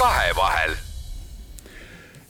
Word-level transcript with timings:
Kahevahel. 0.00 0.74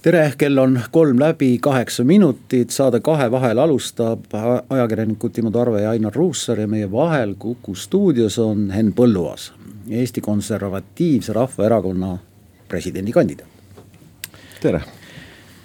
tere, 0.02 0.32
kell 0.38 0.58
on 0.58 0.80
kolm 0.90 1.20
läbi 1.20 1.58
kaheksa 1.58 2.04
minutit, 2.04 2.70
saade 2.70 3.00
Kahevahel 3.00 3.58
alustab 3.58 4.24
ajakirjanikud 4.70 5.30
Timo 5.32 5.50
Tarve 5.50 5.82
ja 5.82 5.90
Ainar 5.90 6.12
Ruussaar 6.14 6.60
ja 6.60 6.66
meie 6.68 6.90
vahel 6.92 7.34
Kuku 7.38 7.74
stuudios 7.74 8.38
on 8.38 8.70
Henn 8.74 8.92
Põlluaas, 8.92 9.52
Eesti 9.90 10.20
Konservatiivse 10.20 11.32
Rahvaerakonna 11.32 12.18
presidendikandidaat. 12.68 13.48
tere 14.60 14.82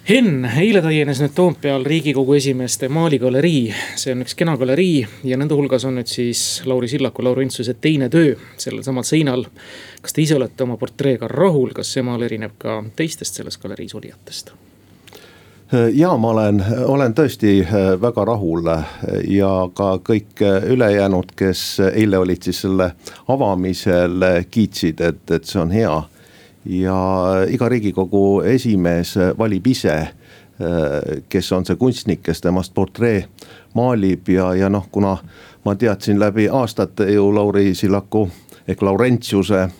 Henn, 0.05 0.43
eile 0.45 0.83
täienes 0.85 1.17
nüüd 1.17 1.31
Toompeal 1.33 1.81
riigikogu 1.81 2.35
esimeeste 2.37 2.85
maaligalerii, 2.93 3.71
see 3.97 4.13
on 4.13 4.19
üks 4.21 4.35
kena 4.37 4.53
galerii 4.61 4.99
ja 5.25 5.39
nende 5.41 5.57
hulgas 5.57 5.81
on 5.89 5.97
nüüd 5.97 6.11
siis 6.11 6.61
Lauri 6.69 6.85
Sillaku, 6.91 7.23
Lauri 7.25 7.47
Intsuse 7.47 7.73
teine 7.81 8.05
töö 8.13 8.35
sellel 8.61 8.83
samal 8.85 9.01
seinal. 9.09 9.47
kas 10.05 10.13
te 10.13 10.21
ise 10.21 10.37
olete 10.37 10.61
oma 10.63 10.77
portreega 10.77 11.25
rahul, 11.27 11.73
kas 11.73 11.95
see 11.95 12.05
maal 12.05 12.21
erineb 12.21 12.53
ka 12.61 12.83
teistest 12.95 13.41
selles 13.41 13.57
galeriis 13.57 13.97
olijatest? 13.97 14.53
ja 15.93 16.13
ma 16.17 16.35
olen, 16.37 16.63
olen 16.85 17.17
tõesti 17.17 17.57
äh, 17.65 17.95
väga 18.01 18.29
rahul 18.29 18.69
ja 19.25 19.53
ka 19.73 19.95
kõik 20.05 20.45
ülejäänud, 20.69 21.33
kes 21.35 21.79
eile 21.95 22.21
olid 22.21 22.45
siis 22.45 22.61
selle 22.61 22.91
avamisel, 23.27 24.21
kiitsid, 24.51 25.01
et, 25.01 25.31
et 25.31 25.49
see 25.49 25.65
on 25.65 25.73
hea 25.73 26.03
ja 26.65 26.97
iga 27.49 27.69
riigikogu 27.69 28.41
esimees 28.41 29.15
valib 29.37 29.67
ise, 29.67 29.95
kes 31.29 31.51
on 31.51 31.65
see 31.67 31.75
kunstnik, 31.75 32.21
kes 32.23 32.41
temast 32.41 32.73
portree 32.73 33.25
maalib 33.75 34.29
ja, 34.31 34.53
ja 34.55 34.69
noh, 34.71 34.87
kuna 34.91 35.17
ma 35.65 35.75
teadsin 35.75 36.19
läbi 36.19 36.47
aastate 36.49 37.11
ju 37.11 37.27
Lauri 37.35 37.75
Sillaku 37.75 38.29
ehk 38.67 38.81
Laurentiuse 38.81 39.61
äh, 39.61 39.71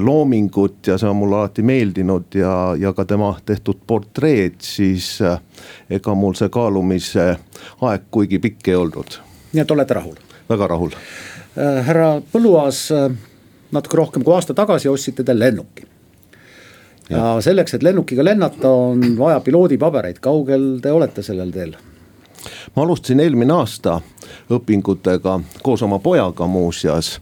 loomingut 0.00 0.86
ja 0.86 0.98
see 0.98 1.08
on 1.08 1.16
mulle 1.16 1.36
alati 1.36 1.62
meeldinud 1.62 2.34
ja, 2.34 2.74
ja 2.78 2.92
ka 2.92 3.04
tema 3.04 3.34
tehtud 3.46 3.82
portreed, 3.86 4.60
siis 4.60 5.20
äh, 5.22 5.38
ega 5.90 6.14
mul 6.14 6.36
see 6.38 6.50
kaalumise 6.52 7.28
aeg 7.80 8.08
kuigi 8.10 8.38
pikk 8.38 8.72
ei 8.72 8.78
olnud. 8.78 9.18
nii 9.52 9.62
et 9.62 9.70
olete 9.70 9.94
rahul? 9.94 10.16
väga 10.48 10.68
rahul. 10.74 10.96
Äh, 11.58 11.84
härra 11.86 12.14
Põlluaas 12.32 12.88
natuke 13.72 13.96
rohkem 13.96 14.24
kui 14.24 14.34
aasta 14.34 14.54
tagasi 14.54 14.88
ostsite 14.88 15.24
te 15.24 15.38
lennuki. 15.38 15.86
ja 17.10 17.40
selleks, 17.40 17.74
et 17.74 17.82
lennukiga 17.82 18.24
lennata, 18.24 18.68
on 18.68 19.18
vaja 19.18 19.40
piloodipabereid, 19.40 20.20
kaugel 20.20 20.78
te 20.82 20.92
olete 20.92 21.22
sellel 21.22 21.50
teel? 21.50 21.76
ma 22.76 22.82
alustasin 22.82 23.20
eelmine 23.20 23.52
aasta 23.52 24.00
õpingutega 24.50 25.40
koos 25.62 25.82
oma 25.82 25.98
pojaga 25.98 26.46
muuseas 26.46 27.18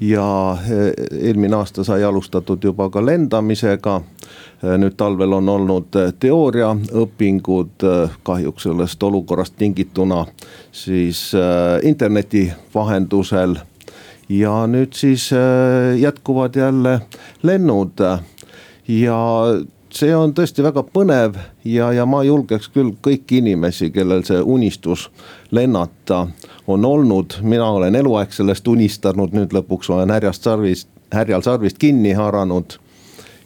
ja 0.00 0.58
eh, 0.70 0.92
eelmine 1.28 1.56
aasta 1.56 1.84
sai 1.84 2.04
alustatud 2.04 2.64
juba 2.64 2.90
ka 2.90 3.06
lendamisega. 3.06 4.00
Eh, 4.62 4.74
nüüd 4.78 4.96
talvel 4.96 5.32
on 5.32 5.48
olnud 5.48 5.96
eh, 5.96 6.12
teooriaõpingud, 6.20 7.86
kahjuks 8.22 8.68
sellest 8.68 9.02
olukorrast 9.02 9.56
tingituna 9.56 10.26
siis 10.72 11.30
interneti 11.82 12.50
vahendusel 12.74 13.56
ja 14.28 14.66
nüüd 14.66 14.96
siis 14.96 15.30
äh, 15.32 15.98
jätkuvad 16.00 16.56
jälle 16.56 17.00
lennud. 17.42 18.00
ja 18.88 19.18
see 19.90 20.12
on 20.16 20.34
tõesti 20.36 20.64
väga 20.64 20.82
põnev 20.92 21.38
ja, 21.64 21.90
ja 21.94 22.06
ma 22.06 22.22
julgeks 22.26 22.68
küll 22.74 22.92
kõiki 23.02 23.40
inimesi, 23.40 23.90
kellel 23.94 24.24
see 24.26 24.40
unistus 24.42 25.08
lennata 25.50 26.26
on 26.66 26.84
olnud, 26.84 27.38
mina 27.42 27.68
olen 27.78 27.94
eluaeg 27.94 28.34
sellest 28.34 28.68
unistanud, 28.68 29.34
nüüd 29.36 29.54
lõpuks 29.56 29.90
olen 29.90 30.10
härjast 30.10 30.48
sarvist, 30.48 30.90
härjal 31.14 31.44
sarvist 31.46 31.78
kinni 31.78 32.12
haaranud. 32.18 32.78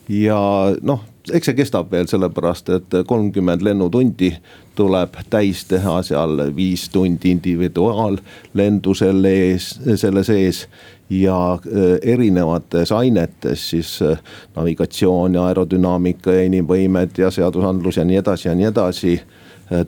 ja 0.09 0.41
noh, 0.81 1.05
eks 1.31 1.49
see 1.49 1.57
kestab 1.57 1.91
veel 1.91 2.07
sellepärast, 2.09 2.69
et 2.69 2.95
kolmkümmend 3.07 3.63
lennutundi 3.65 4.31
tuleb 4.75 5.17
täis 5.29 5.65
teha 5.69 5.99
seal 6.05 6.45
viis 6.55 6.87
tundi 6.89 7.31
individuaallendu 7.35 8.95
selle 8.97 9.33
ees, 9.47 9.73
selle 9.95 10.23
sees 10.27 10.65
ja 11.11 11.53
äh, 11.53 12.13
erinevates 12.13 12.91
ainetes 12.91 13.69
siis 13.69 13.99
äh, 14.01 14.17
navigatsioon 14.55 15.35
ja 15.35 15.45
aerodünaamika 15.49 16.31
ja 16.31 16.47
inimvõimed 16.47 17.19
ja 17.19 17.31
seadusandlus 17.31 17.99
ja 17.99 18.05
nii 18.07 18.21
edasi 18.21 18.47
ja 18.47 18.55
nii 18.55 18.69
edasi 18.71 19.17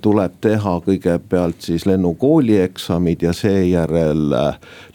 tuleb 0.01 0.37
teha 0.41 0.77
kõigepealt 0.85 1.65
siis 1.65 1.83
lennukooli 1.89 2.59
eksamid 2.63 3.25
ja 3.25 3.33
seejärel 3.35 4.31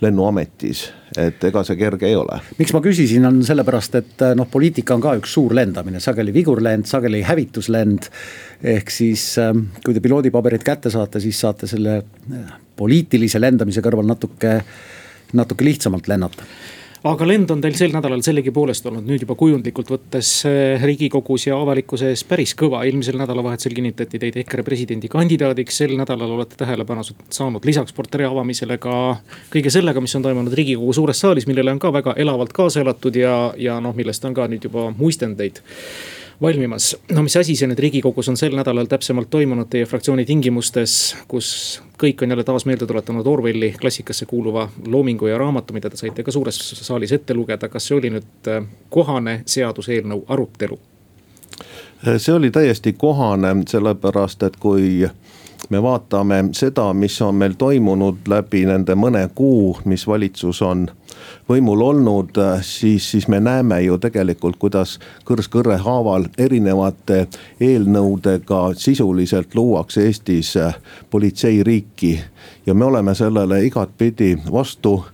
lennuametis 0.00 0.86
et 1.16 1.44
ega 1.48 1.62
see 1.64 1.78
kerge 1.78 2.08
ei 2.08 2.16
ole. 2.18 2.38
miks 2.58 2.72
ma 2.76 2.80
küsisin, 2.84 3.24
on 3.28 3.40
sellepärast, 3.46 3.98
et 4.00 4.24
noh, 4.36 4.48
poliitika 4.50 4.96
on 4.96 5.04
ka 5.04 5.14
üks 5.20 5.32
suur 5.38 5.54
lendamine, 5.56 6.00
sageli 6.04 6.34
vigurlend, 6.34 6.88
sageli 6.88 7.22
hävituslend. 7.26 8.10
ehk 8.62 8.90
siis 8.92 9.30
kui 9.84 9.94
te 9.94 10.04
piloodipaberid 10.04 10.64
kätte 10.66 10.92
saate, 10.92 11.20
siis 11.20 11.40
saate 11.40 11.70
selle 11.70 12.02
poliitilise 12.78 13.40
lendamise 13.40 13.82
kõrval 13.84 14.06
natuke, 14.06 14.58
natuke 15.38 15.64
lihtsamalt 15.66 16.08
lennata 16.10 16.46
aga 17.06 17.26
lend 17.28 17.50
on 17.54 17.60
teil 17.62 17.76
sel 17.78 17.92
nädalal 17.94 18.22
sellegipoolest 18.26 18.86
olnud. 18.90 19.06
Nüüd 19.06 19.22
juba 19.22 19.36
kujundlikult 19.38 19.92
võttes 19.92 20.32
eh, 20.48 20.82
riigikogus 20.82 21.46
ja 21.48 21.58
avalikkuse 21.60 22.10
ees 22.12 22.24
päris 22.28 22.54
kõva. 22.58 22.82
eelmisel 22.86 23.18
nädalavahetusel 23.20 23.76
kinnitati 23.76 24.18
teid 24.18 24.36
EKRE 24.42 24.64
presidendikandidaadiks, 24.66 25.78
sel 25.82 25.94
nädalal 25.98 26.34
olete 26.38 26.58
tähelepanu 26.58 27.06
saanud 27.06 27.64
lisaks 27.64 27.94
portree 27.94 28.26
avamisele 28.26 28.78
ka 28.82 29.18
kõige 29.52 29.70
sellega, 29.70 30.02
mis 30.02 30.16
on 30.18 30.26
toimunud 30.26 30.54
riigikogu 30.54 30.92
suures 30.96 31.20
saalis, 31.20 31.46
millele 31.46 31.76
on 31.76 31.82
ka 31.82 31.92
väga 31.94 32.16
elavalt 32.18 32.52
kaasa 32.56 32.82
elatud 32.82 33.16
ja, 33.16 33.52
ja 33.56 33.78
noh, 33.80 33.94
millest 33.96 34.24
on 34.24 34.34
ka 34.34 34.48
nüüd 34.50 34.66
juba 34.66 34.88
muistendeid 34.96 35.62
valmimas. 36.42 36.96
no 37.12 37.22
mis 37.22 37.36
asi 37.36 37.56
see 37.56 37.68
nüüd 37.68 37.80
riigikogus 37.82 38.28
on 38.28 38.36
sel 38.36 38.54
nädalal 38.56 38.86
täpsemalt 38.90 39.30
toimunud 39.30 39.68
teie 39.70 39.86
fraktsiooni 39.86 40.24
tingimustes, 40.28 41.16
kus 41.28 41.48
kõik 41.98 42.22
on 42.22 42.34
jälle 42.34 42.44
taas 42.44 42.66
meelde 42.66 42.86
tuletanud 42.86 43.26
Orwelli 43.26 43.72
klassikasse 43.80 44.26
kuuluva 44.26 44.68
loomingu 44.86 45.26
ja 45.26 45.38
raamatu, 45.38 45.74
mida 45.74 45.90
te 45.90 45.96
saite 45.96 46.22
ka 46.22 46.34
suures 46.34 46.58
saalis 46.82 47.12
ette 47.12 47.34
lugeda. 47.34 47.68
kas 47.68 47.88
see 47.88 47.96
oli 47.96 48.12
nüüd 48.14 48.52
äh, 48.52 48.64
kohane 48.90 49.42
seaduseelnõu 49.46 50.24
arutelu? 50.28 50.78
see 52.16 52.34
oli 52.34 52.50
täiesti 52.50 52.92
kohane, 52.92 53.56
sellepärast 53.66 54.42
et 54.42 54.56
kui 54.56 55.08
me 55.70 55.82
vaatame 55.82 56.44
seda, 56.52 56.92
mis 56.94 57.22
on 57.22 57.34
meil 57.34 57.54
toimunud 57.58 58.28
läbi 58.28 58.64
nende 58.66 58.94
mõne 58.94 59.28
kuu, 59.34 59.76
mis 59.84 60.06
valitsus 60.06 60.62
on 60.62 60.86
võimul 61.48 61.82
olnud, 61.82 62.38
siis, 62.62 63.10
siis 63.10 63.28
me 63.28 63.40
näeme 63.40 63.80
ju 63.82 63.98
tegelikult, 63.98 64.56
kuidas 64.56 64.98
kõrs 65.28 65.48
kõrre 65.52 65.76
haaval 65.82 66.28
erinevate 66.38 67.26
eelnõudega 67.60 68.72
sisuliselt 68.76 69.54
luuakse 69.54 70.06
Eestis 70.06 70.54
politseiriiki. 71.10 72.20
ja 72.66 72.74
me 72.74 72.84
oleme 72.84 73.14
sellele 73.14 73.64
igatpidi 73.64 74.38
vastu 74.52 75.04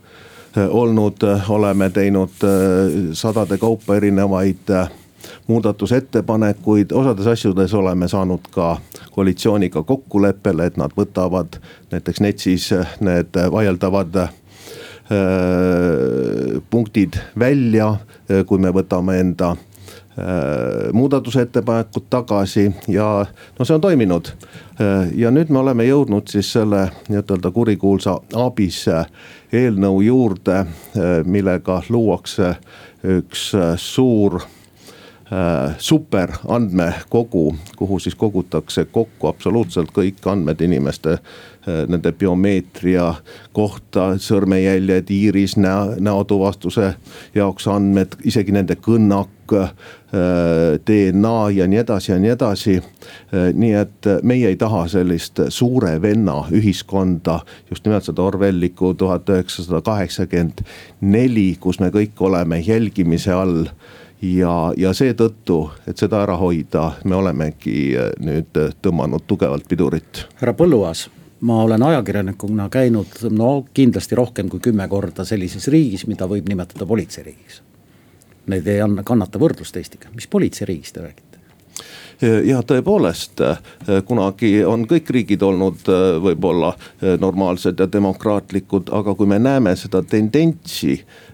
olnud, 0.71 1.17
oleme 1.49 1.91
teinud 1.91 2.45
sadade 3.13 3.59
kaupa 3.59 3.97
erinevaid 3.97 4.71
muudatusettepanekuid, 5.47 6.93
osades 6.93 7.27
asjades 7.27 7.75
oleme 7.75 8.09
saanud 8.09 8.41
ka 8.51 8.77
koalitsiooniga 9.11 9.83
kokkuleppele, 9.83 10.67
et 10.67 10.77
nad 10.77 10.91
võtavad 10.97 11.59
näiteks 11.93 12.21
NETS-is 12.21 12.71
need 13.01 13.37
vaieldavad 13.53 14.17
äh, 14.17 14.33
punktid 16.71 17.21
välja, 17.39 17.95
kui 18.47 18.59
me 18.59 18.73
võtame 18.75 19.19
enda 19.21 19.51
äh, 19.53 19.59
muudatusettepanekud 20.93 22.09
tagasi 22.11 22.71
ja 22.89 23.27
no 23.59 23.65
see 23.65 23.77
on 23.77 23.85
toiminud. 23.85 24.33
Äh, 24.81 25.13
ja 25.21 25.31
nüüd 25.31 25.53
me 25.53 25.61
oleme 25.61 25.87
jõudnud 25.87 26.33
siis 26.33 26.53
selle 26.57 26.89
nii-ütelda 27.09 27.53
kurikuulsa 27.53 28.19
ABIS 28.35 28.83
eelnõu 29.55 30.01
juurde, 30.03 30.65
millega 31.31 31.83
luuakse 31.89 32.57
üks 33.05 33.53
suur 33.79 34.41
superandmekogu, 35.79 37.55
kuhu 37.77 37.99
siis 37.99 38.15
kogutakse 38.15 38.85
kokku 38.85 39.27
absoluutselt 39.27 39.91
kõik 39.95 40.21
andmed 40.31 40.61
inimeste 40.61 41.13
äh, 41.13 41.85
nende 41.89 42.13
biomeetria 42.13 43.15
kohta, 43.53 44.13
sõrmejäljed, 44.21 45.11
iiris, 45.11 45.57
näo, 45.57 45.95
näotuvastuse 45.99 46.93
jaoks 47.35 47.67
andmed, 47.69 48.15
isegi 48.25 48.53
nende 48.55 48.77
kõnnak, 48.77 49.57
äh, 49.57 49.73
DNA 50.87 51.51
ja 51.57 51.67
nii 51.67 51.83
edasi 51.83 52.13
ja 52.13 52.19
nii 52.19 52.31
edasi. 52.31 52.77
nii 53.55 53.73
et 53.75 54.07
meie 54.23 54.49
ei 54.49 54.57
taha 54.57 54.85
sellist 54.89 55.41
suure 55.49 55.97
venna 56.03 56.45
ühiskonda, 56.55 57.41
just 57.71 57.85
nimelt 57.85 58.07
seda 58.07 58.23
Orwellikku 58.23 58.95
tuhat 58.95 59.29
üheksasada 59.29 59.83
kaheksakümmend 59.83 60.63
neli, 61.01 61.57
kus 61.61 61.81
me 61.81 61.91
kõik 61.91 62.23
oleme 62.23 62.63
jälgimise 62.63 63.33
all 63.33 63.67
ja, 64.33 64.73
ja 64.77 64.93
seetõttu, 64.97 65.59
et 65.89 66.01
seda 66.01 66.23
ära 66.25 66.37
hoida, 66.41 66.91
me 67.05 67.19
olemegi 67.19 67.95
äh, 67.99 68.11
nüüd 68.25 68.57
äh, 68.61 68.73
tõmmanud 68.83 69.27
tugevalt 69.29 69.69
pidurit. 69.69 70.25
härra 70.41 70.55
Põlluaas, 70.57 71.07
ma 71.45 71.63
olen 71.65 71.83
ajakirjanikuna 71.83 72.69
käinud 72.73 73.21
no 73.35 73.53
kindlasti 73.75 74.19
rohkem 74.19 74.49
kui 74.53 74.63
kümme 74.65 74.89
korda 74.89 75.27
sellises 75.29 75.69
riigis, 75.73 76.07
mida 76.11 76.29
võib 76.31 76.49
nimetada 76.49 76.87
politseiriigiks. 76.87 77.63
Need 78.53 78.67
ei 78.69 78.83
anna, 78.85 79.03
kannata 79.07 79.41
võrdlust 79.41 79.77
Eestiga, 79.81 80.11
mis 80.15 80.29
politseiriigist 80.31 80.97
te 80.97 81.07
räägite? 81.07 81.31
ja 82.47 82.61
tõepoolest, 82.63 83.41
kunagi 84.07 84.61
on 84.65 84.85
kõik 84.87 85.09
riigid 85.11 85.43
olnud 85.43 85.89
äh, 85.91 86.05
võib-olla 86.23 86.71
normaalsed 87.21 87.83
ja 87.83 87.89
demokraatlikud, 87.91 88.93
aga 88.95 89.17
kui 89.19 89.27
me 89.27 89.41
näeme 89.43 89.75
seda 89.77 89.99
tendentsi 90.07 91.01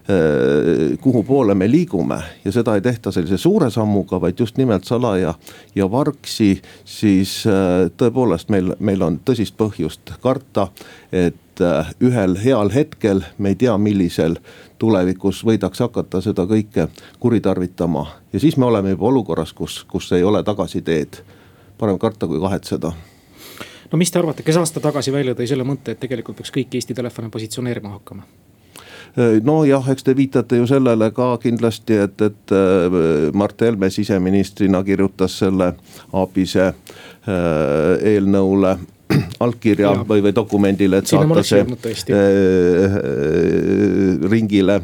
kuhu 1.01 1.23
poole 1.23 1.53
me 1.55 1.67
liigume 1.71 2.17
ja 2.45 2.51
seda 2.51 2.75
ei 2.75 2.81
tehta 2.81 3.11
sellise 3.11 3.37
suure 3.37 3.69
sammuga, 3.69 4.21
vaid 4.21 4.39
just 4.39 4.57
nimelt 4.57 4.83
salaja 4.83 5.33
ja 5.75 5.91
vargsi. 5.91 6.61
siis 6.85 7.43
äh, 7.47 7.91
tõepoolest 7.97 8.49
meil, 8.49 8.73
meil 8.79 9.01
on 9.01 9.19
tõsist 9.25 9.55
põhjust 9.57 10.13
karta, 10.21 10.67
et 11.11 11.61
äh, 11.61 11.93
ühel 12.01 12.37
heal 12.43 12.73
hetkel, 12.73 13.21
me 13.37 13.53
ei 13.53 13.55
tea, 13.55 13.77
millisel 13.77 14.35
tulevikus 14.79 15.43
võidakse 15.45 15.83
hakata 15.83 16.21
seda 16.21 16.45
kõike 16.49 16.87
kuritarvitama. 17.19 18.05
ja 18.33 18.39
siis 18.39 18.57
me 18.57 18.65
oleme 18.65 18.89
juba 18.89 19.05
olukorras, 19.05 19.53
kus, 19.53 19.83
kus 19.83 20.11
ei 20.11 20.23
ole 20.23 20.43
tagasiteed. 20.43 21.23
parem 21.77 21.99
karta 21.99 22.27
kui 22.27 22.39
kahetseda 22.39 22.91
no 23.91 23.97
mis 23.97 24.11
te 24.11 24.19
arvate, 24.19 24.43
kes 24.43 24.57
aasta 24.57 24.79
tagasi 24.79 25.11
välja 25.11 25.35
tõi 25.35 25.47
selle 25.47 25.63
mõtte, 25.63 25.91
et 25.91 25.99
tegelikult 25.99 26.37
peaks 26.37 26.51
kõiki 26.51 26.79
Eesti 26.79 26.93
telefone 26.93 27.29
positsioneerima 27.29 27.89
hakkama? 27.89 28.23
Äh, 29.17 29.41
nojah, 29.43 29.89
eks 29.91 30.05
te 30.07 30.15
viitate 30.15 30.61
ju 30.61 30.67
sellele 30.69 31.09
ka 31.11 31.33
kindlasti, 31.43 31.97
et, 32.05 32.21
et 32.21 32.53
äh, 32.55 33.33
Mart 33.35 33.61
Helme 33.61 33.89
siseministrina 33.91 34.83
kirjutas 34.87 35.35
selle 35.41 35.73
ABIS-e 36.13 36.67
äh, 36.67 36.75
eelnõule 38.13 38.77
allkirja 39.43 39.91
ja. 39.91 40.07
või, 40.07 40.23
või 40.23 40.35
dokumendile, 40.35 41.01
et 41.01 41.11
saata 41.11 41.43
see 41.43 41.65
ringile 44.31 44.79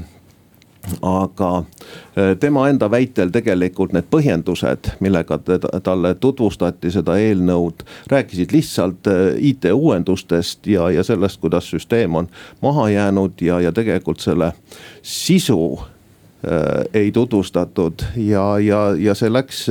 aga 1.01 1.57
äh, 1.57 2.37
tema 2.39 2.67
enda 2.69 2.91
väitel 2.91 3.31
tegelikult 3.33 3.93
need 3.95 4.07
põhjendused, 4.11 4.91
millega 5.03 5.37
teda, 5.37 5.79
talle 5.83 6.13
tutvustati 6.15 6.91
seda 6.91 7.17
eelnõud, 7.19 7.83
rääkisid 8.11 8.55
lihtsalt 8.55 9.11
äh, 9.11 9.35
IT 9.51 9.69
uuendustest 9.73 10.67
ja, 10.67 10.89
ja 10.91 11.03
sellest, 11.03 11.41
kuidas 11.41 11.69
süsteem 11.69 12.15
on 12.15 12.31
maha 12.61 12.89
jäänud 12.89 13.41
ja, 13.41 13.59
ja 13.61 13.71
tegelikult 13.71 14.23
selle 14.23 14.53
sisu 15.01 15.79
äh, 15.79 16.85
ei 16.93 17.11
tutvustatud 17.11 18.05
ja, 18.15 18.49
ja, 18.59 18.81
ja 18.99 19.15
see 19.15 19.33
läks 19.33 19.67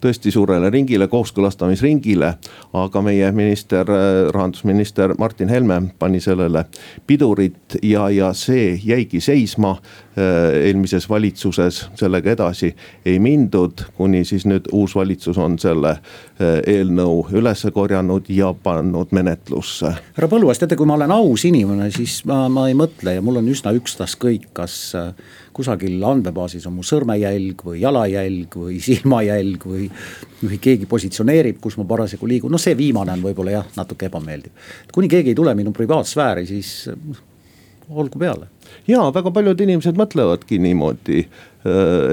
tõesti 0.00 0.30
suurele 0.30 0.70
ringile, 0.70 1.08
kooskõlastamisringile. 1.08 2.34
aga 2.72 3.02
meie 3.02 3.32
minister, 3.32 3.86
rahandusminister 4.30 5.14
Martin 5.18 5.48
Helme 5.48 5.82
pani 5.98 6.20
sellele 6.20 6.64
pidurit 7.06 7.78
ja, 7.82 8.08
ja 8.10 8.32
see 8.32 8.78
jäigi 8.84 9.20
seisma 9.20 9.76
eelmises 10.18 11.08
valitsuses, 11.10 11.80
sellega 11.98 12.32
edasi 12.32 12.72
ei 13.06 13.18
mindud, 13.22 13.84
kuni 13.96 14.24
siis 14.28 14.46
nüüd 14.48 14.68
uus 14.72 14.94
valitsus 14.96 15.38
on 15.38 15.58
selle 15.60 15.94
äh, 15.96 16.58
eelnõu 16.66 17.26
üles 17.38 17.66
korjanud 17.74 18.28
ja 18.32 18.52
pannud 18.62 19.12
menetlusse. 19.14 19.92
härra 20.16 20.30
Põlluaas, 20.30 20.60
teate, 20.60 20.78
kui 20.78 20.88
ma 20.88 20.96
olen 20.98 21.12
aus 21.14 21.44
inimene, 21.48 21.90
siis 21.94 22.20
ma, 22.28 22.46
ma 22.52 22.68
ei 22.70 22.76
mõtle 22.78 23.18
ja 23.18 23.24
mul 23.24 23.40
on 23.42 23.52
üsna 23.52 23.74
ükstaskõik, 23.76 24.50
kas 24.56 24.78
äh, 24.98 25.12
kusagil 25.58 26.02
andmebaasis 26.06 26.66
on 26.70 26.76
mu 26.78 26.86
sõrmejälg 26.86 27.64
või 27.66 27.82
jalajälg 27.82 28.58
või 28.62 28.78
silmajälg 28.88 29.70
või. 29.70 29.88
või 30.38 30.60
keegi 30.62 30.86
positsioneerib, 30.86 31.56
kus 31.58 31.74
ma 31.80 31.84
parasjagu 31.88 32.28
liigun, 32.30 32.52
noh, 32.54 32.60
see 32.62 32.76
viimane 32.78 33.10
on 33.16 33.24
võib-olla 33.24 33.56
jah, 33.56 33.72
natuke 33.76 34.06
ebameeldiv. 34.06 34.70
kuni 34.94 35.08
keegi 35.10 35.34
ei 35.34 35.38
tule 35.38 35.54
minu 35.58 35.72
privaatsfääri, 35.74 36.46
siis 36.46 36.88
olgu 37.90 38.18
peale. 38.18 38.48
ja 38.86 39.10
väga 39.14 39.30
paljud 39.34 39.60
inimesed 39.60 39.98
mõtlevadki 39.98 40.58
niimoodi, 40.62 41.24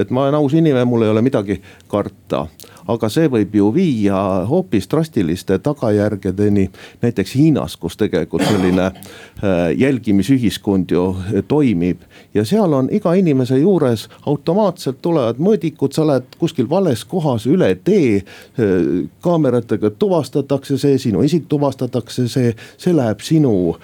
et 0.00 0.10
ma 0.10 0.26
olen 0.26 0.38
aus 0.38 0.54
inimene, 0.54 0.84
mul 0.84 1.06
ei 1.06 1.12
ole 1.12 1.22
midagi 1.24 1.60
karta 1.88 2.46
aga 2.90 3.08
see 3.10 3.28
võib 3.30 3.54
ju 3.58 3.68
viia 3.74 4.18
hoopis 4.48 4.88
drastiliste 4.90 5.58
tagajärgedeni. 5.62 6.68
näiteks 7.02 7.34
Hiinas, 7.34 7.76
kus 7.76 7.96
tegelikult 7.96 8.44
selline 8.46 8.86
äh, 8.86 9.72
jälgimisühiskond 9.76 10.90
ju 10.90 11.08
äh, 11.10 11.42
toimib 11.48 12.02
ja 12.34 12.44
seal 12.44 12.72
on 12.72 12.88
iga 12.92 13.14
inimese 13.14 13.58
juures 13.58 14.08
automaatselt 14.26 15.02
tulevad 15.02 15.40
mõõdikud, 15.42 15.92
sa 15.92 16.04
oled 16.04 16.38
kuskil 16.38 16.70
vales 16.70 17.04
kohas 17.04 17.46
üle 17.46 17.74
tee. 17.84 18.22
Äh, 18.58 19.08
kaameratega 19.20 19.90
tuvastatakse 19.98 20.78
see, 20.78 20.98
sinu 20.98 21.22
isik 21.26 21.48
tuvastatakse 21.48 22.28
see, 22.28 22.54
see 22.78 22.94
läheb 22.94 23.20
sinu 23.20 23.76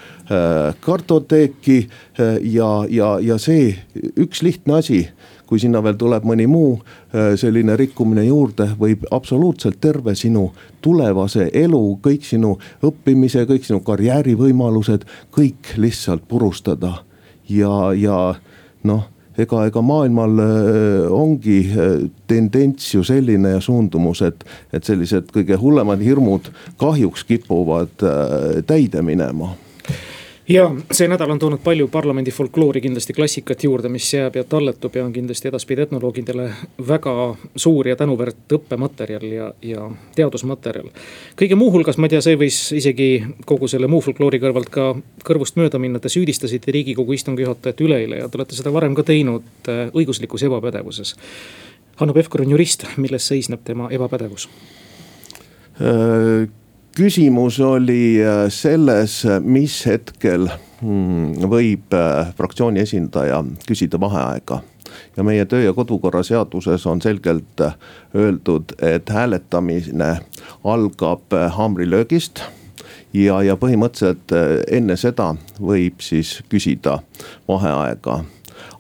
kartoteeki 0.80 1.76
ja, 2.52 2.68
ja, 2.88 3.08
ja 3.20 3.36
see 3.42 3.74
üks 4.16 4.42
lihtne 4.46 4.78
asi 4.78 5.00
kui 5.52 5.60
sinna 5.60 5.82
veel 5.84 5.98
tuleb 6.00 6.24
mõni 6.24 6.46
muu 6.48 6.78
äh, 6.78 7.34
selline 7.36 7.74
rikkumine 7.76 8.22
juurde, 8.24 8.70
võib 8.80 9.02
absoluutselt 9.12 9.82
terve 9.84 10.14
sinu 10.16 10.46
tulevase 10.80 11.50
elu, 11.52 11.80
kõik 12.00 12.24
sinu 12.24 12.54
õppimise, 12.88 13.44
kõik 13.50 13.66
sinu 13.68 13.82
karjäärivõimalused, 13.84 15.04
kõik 15.36 15.74
lihtsalt 15.76 16.24
purustada. 16.28 17.02
ja, 17.48 17.92
ja 17.92 18.34
noh 18.88 19.02
ega, 19.36 19.66
ega 19.66 19.82
maailmal 19.84 20.40
äh, 20.40 21.12
ongi 21.12 21.58
äh, 21.68 22.08
tendents 22.26 22.94
ju 22.94 23.04
selline 23.04 23.52
ja 23.52 23.60
suundumus, 23.60 24.22
et, 24.22 24.46
et 24.72 24.88
sellised 24.88 25.28
kõige 25.36 25.60
hullemad 25.60 26.00
hirmud 26.00 26.48
kahjuks 26.80 27.28
kipuvad 27.28 28.06
täide 28.64 29.04
minema 29.04 29.52
ja 30.48 30.70
see 30.90 31.08
nädal 31.08 31.30
on 31.30 31.38
toonud 31.38 31.60
palju 31.64 31.86
parlamendi 31.88 32.30
folkloori, 32.30 32.80
kindlasti 32.80 33.14
klassikat 33.14 33.64
juurde, 33.64 33.88
mis 33.88 34.08
jääb 34.14 34.36
ja 34.36 34.44
talletub 34.44 34.96
ja 34.96 35.04
on 35.04 35.12
kindlasti 35.12 35.48
edaspidi 35.48 35.82
etnoloogidele 35.82 36.48
väga 36.88 37.14
suur 37.56 37.88
ja 37.88 37.96
tänuväärt 37.96 38.54
õppematerjal 38.56 39.26
ja, 39.32 39.52
ja 39.62 39.90
teadusmaterjal. 40.16 40.90
kõige 41.38 41.58
muu 41.58 41.70
hulgas, 41.72 41.98
ma 41.98 42.08
ei 42.08 42.14
tea, 42.16 42.22
see 42.24 42.38
võis 42.38 42.60
isegi 42.76 43.10
kogu 43.46 43.68
selle 43.70 43.90
muu 43.90 44.00
folkloori 44.00 44.40
kõrvalt 44.42 44.70
ka 44.72 44.88
kõrvust 45.24 45.60
mööda 45.60 45.78
minna, 45.78 46.00
te 46.02 46.10
süüdistasite 46.12 46.74
riigikogu 46.74 47.12
istungi 47.12 47.46
juhatajat 47.46 47.80
üleeile 47.80 48.22
ja 48.24 48.28
te 48.28 48.40
olete 48.40 48.58
seda 48.58 48.72
varem 48.74 48.96
ka 48.98 49.06
teinud 49.06 49.70
äh, 49.70 49.84
õiguslikus 49.94 50.46
ebapädevuses. 50.48 51.14
Hanno 52.00 52.14
Pevkur 52.16 52.42
on 52.42 52.50
jurist, 52.56 52.86
milles 52.96 53.28
seisneb 53.28 53.62
tema 53.64 53.90
ebapädevus? 53.92 54.48
Äh, 56.92 56.96
küsimus 56.96 57.60
oli 57.60 58.20
äh, 58.22 58.50
selles, 58.50 59.24
mis 59.40 59.86
hetkel 59.86 60.48
hmm, 60.80 61.48
võib 61.48 61.92
äh, 61.94 62.32
fraktsiooni 62.36 62.80
esindaja 62.80 63.42
küsida 63.66 64.00
vaheaega 64.00 64.62
ja 65.16 65.24
meie 65.24 65.44
töö 65.44 65.62
ja 65.64 65.72
kodukorra 65.72 66.22
seaduses 66.22 66.86
on 66.86 67.00
selgelt 67.02 67.60
äh, 67.60 67.74
öeldud, 68.14 68.74
et 68.82 69.08
hääletamine 69.08 70.18
algab 70.64 71.32
haamrilöögist. 71.56 72.42
ja, 73.12 73.42
ja 73.42 73.56
põhimõtteliselt 73.56 74.32
enne 74.70 74.96
seda 74.96 75.34
võib 75.60 76.00
siis 76.00 76.42
küsida 76.48 76.98
vaheaega. 77.48 78.24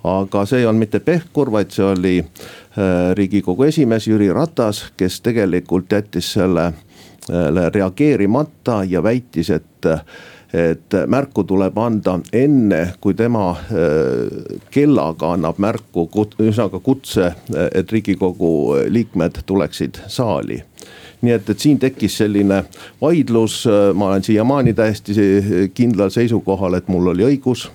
aga 0.04 0.46
see 0.46 0.60
ei 0.60 0.66
olnud 0.66 0.84
mitte 0.84 1.00
Pevkur, 1.00 1.52
vaid 1.52 1.70
see 1.70 1.84
oli 1.84 2.24
riigikogu 3.14 3.64
esimees 3.64 4.06
Jüri 4.06 4.32
Ratas, 4.32 4.92
kes 4.96 5.20
tegelikult 5.20 5.92
jättis 5.92 6.32
selle 6.32 6.72
reageerimata 7.72 8.82
ja 8.88 9.02
väitis, 9.02 9.50
et 9.50 9.90
et 10.52 10.92
märku 11.08 11.46
tuleb 11.48 11.78
anda 11.80 12.18
enne, 12.36 12.80
kui 13.00 13.14
tema 13.16 13.54
äh, 13.56 14.58
kellaga 14.70 15.30
annab 15.32 15.56
märku, 15.56 16.04
ühesõnaga 16.36 16.76
kutse, 16.84 17.30
et 17.72 17.92
riigikogu 17.92 18.50
liikmed 18.92 19.40
tuleksid 19.48 20.02
saali. 20.12 20.60
Nii 21.22 21.32
et, 21.32 21.48
et 21.48 21.64
siin 21.64 21.78
tekkis 21.80 22.18
selline 22.20 22.64
vaidlus, 23.00 23.62
ma 23.94 24.10
olen 24.10 24.26
siiamaani 24.26 24.74
täiesti 24.76 25.16
kindlal 25.72 26.12
seisukohal, 26.12 26.76
et 26.76 26.92
mul 26.92 27.14
oli 27.14 27.30
õigus 27.30 27.70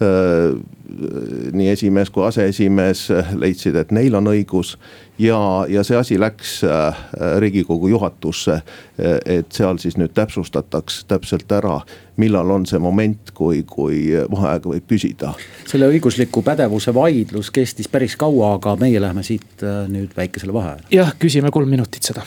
nii 0.00 1.68
esimees 1.68 2.10
kui 2.10 2.24
aseesimees 2.24 3.06
leidsid, 3.36 3.76
et 3.76 3.92
neil 3.92 4.14
on 4.16 4.30
õigus. 4.32 4.76
ja, 5.18 5.38
ja 5.68 5.84
see 5.84 5.96
asi 5.96 6.18
läks 6.20 6.60
riigikogu 7.38 7.88
juhatusse, 7.92 8.60
et 8.98 9.52
seal 9.52 9.78
siis 9.78 9.98
nüüd 10.00 10.14
täpsustataks 10.16 11.04
täpselt 11.10 11.52
ära, 11.52 11.80
millal 12.16 12.50
on 12.50 12.66
see 12.66 12.80
moment, 12.80 13.30
kui, 13.36 13.62
kui 13.68 14.08
vaheaega 14.30 14.72
võib 14.72 14.88
küsida. 14.88 15.34
selle 15.66 15.90
õigusliku 15.92 16.42
pädevuse 16.42 16.94
vaidlus 16.94 17.50
kestis 17.50 17.88
päris 17.88 18.16
kaua, 18.16 18.54
aga 18.56 18.76
meie 18.80 19.00
läheme 19.00 19.22
siit 19.22 19.66
nüüd 19.88 20.16
väikesele 20.16 20.52
vaheajale. 20.56 20.88
jah, 20.90 21.12
küsime 21.18 21.52
kolm 21.52 21.68
minutit 21.68 22.02
seda. 22.02 22.24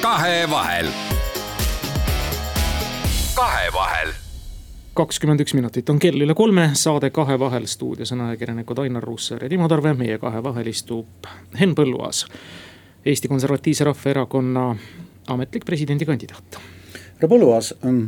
kahevahel 0.00 0.92
kahevahel 3.40 4.19
kakskümmend 4.94 5.40
üks 5.44 5.54
minutit 5.54 5.90
on 5.92 6.00
kell 6.02 6.18
üle 6.22 6.34
kolme, 6.34 6.70
saade 6.78 7.10
Kahevahel, 7.14 7.66
stuudios 7.70 8.10
on 8.14 8.24
ajakirjanikud 8.26 8.78
Ainar 8.82 9.04
Ruussaar 9.06 9.44
ja 9.44 9.50
Timo 9.50 9.68
Tarve, 9.70 9.92
meie 9.94 10.18
kahevahel 10.18 10.66
istub 10.70 11.28
Henn 11.60 11.76
Põlluaas. 11.78 12.24
Eesti 13.06 13.30
Konservatiivse 13.30 13.86
Rahvaerakonna 13.86 14.64
ametlik 15.30 15.64
presidendikandidaat. 15.64 16.58
härra 17.14 17.30
Põlluaas, 17.30 17.72
ähm, 17.86 18.02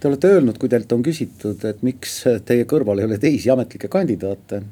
te 0.00 0.08
olete 0.08 0.34
öelnud, 0.34 0.58
kui 0.60 0.68
teilt 0.68 0.92
on 0.92 1.02
küsitud, 1.02 1.64
et 1.64 1.82
miks 1.82 2.20
teie 2.44 2.68
kõrval 2.68 3.00
ei 3.00 3.08
ole 3.08 3.18
teisi 3.18 3.50
ametlikke 3.50 3.88
kandidaate, 3.88 4.62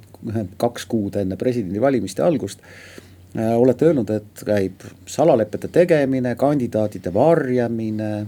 kaks 0.56 0.86
kuud 0.86 1.16
enne 1.16 1.40
presidendivalimiste 1.40 2.22
algust 2.22 2.60
äh, 2.60 3.56
olete 3.56 3.88
öelnud, 3.88 4.10
et 4.10 4.44
käib 4.44 4.84
salalepete 5.06 5.72
tegemine, 5.72 6.36
kandidaatide 6.36 7.14
varjamine, 7.14 8.26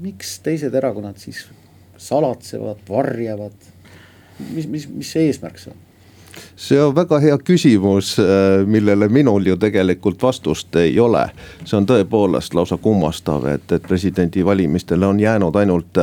miks 0.00 0.38
teised 0.40 0.74
erakonnad 0.74 1.18
siis 1.20 1.44
salatsevad, 1.98 2.80
varjavad, 2.88 3.68
mis, 4.54 4.66
mis, 4.66 4.88
mis 4.88 5.12
see 5.12 5.28
eesmärk 5.28 5.58
see 5.58 5.74
on? 5.74 5.84
see 6.56 6.78
on 6.82 6.94
väga 6.94 7.18
hea 7.22 7.38
küsimus, 7.38 8.16
äh, 8.22 8.66
millele 8.66 9.08
minul 9.08 9.46
ju 9.46 9.56
tegelikult 9.56 10.22
vastust 10.22 10.76
ei 10.76 11.00
ole. 11.00 11.28
see 11.64 11.76
on 11.78 11.86
tõepoolest 11.86 12.54
lausa 12.54 12.76
kummastav, 12.76 13.46
et, 13.46 13.72
et 13.72 13.82
presidendivalimistele 13.82 15.06
on 15.06 15.20
jäänud 15.20 15.56
ainult 15.56 16.02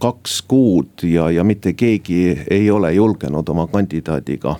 kaks 0.00 0.42
kuud 0.48 1.04
ja, 1.08 1.30
ja 1.30 1.44
mitte 1.44 1.72
keegi 1.72 2.46
ei 2.50 2.70
ole 2.70 2.92
julgenud 2.92 3.48
oma 3.48 3.66
kandidaadiga 3.66 4.56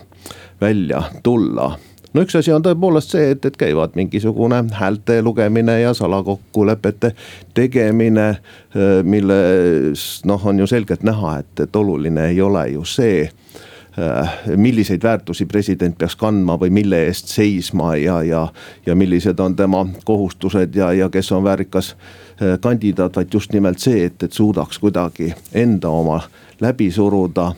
välja 0.60 1.02
tulla 1.22 1.78
no 2.14 2.22
üks 2.22 2.36
asi 2.38 2.52
on 2.54 2.62
tõepoolest 2.64 3.14
see, 3.14 3.30
et, 3.34 3.44
et 3.44 3.56
käivad 3.58 3.96
mingisugune 3.98 4.62
häälte 4.78 5.20
lugemine 5.22 5.80
ja 5.80 5.94
salakokkulepete 5.94 7.14
tegemine. 7.54 8.28
Äh, 8.74 9.00
milles 9.02 10.22
noh, 10.24 10.46
on 10.46 10.62
ju 10.62 10.66
selgelt 10.70 11.02
näha, 11.02 11.38
et, 11.42 11.66
et 11.66 11.76
oluline 11.76 12.28
ei 12.30 12.40
ole 12.42 12.68
ju 12.74 12.84
see 12.88 13.24
äh, 13.26 14.38
milliseid 14.56 15.02
väärtusi 15.02 15.46
president 15.50 15.98
peaks 15.98 16.16
kandma 16.16 16.58
või 16.60 16.70
mille 16.74 17.04
eest 17.08 17.34
seisma 17.34 17.94
ja, 17.96 18.22
ja, 18.22 18.46
ja 18.86 18.94
millised 18.94 19.40
on 19.40 19.56
tema 19.56 19.84
kohustused 20.04 20.76
ja, 20.76 20.92
ja 20.92 21.10
kes 21.10 21.32
on 21.32 21.44
väärikas 21.44 21.94
äh, 21.94 22.58
kandidaat, 22.60 23.16
vaid 23.16 23.34
just 23.34 23.52
nimelt 23.52 23.82
see, 23.82 24.06
et, 24.06 24.22
et 24.22 24.32
suudaks 24.32 24.78
kuidagi 24.78 25.32
enda 25.54 25.90
oma 25.90 26.22
läbi 26.60 26.90
suruda 26.90 27.52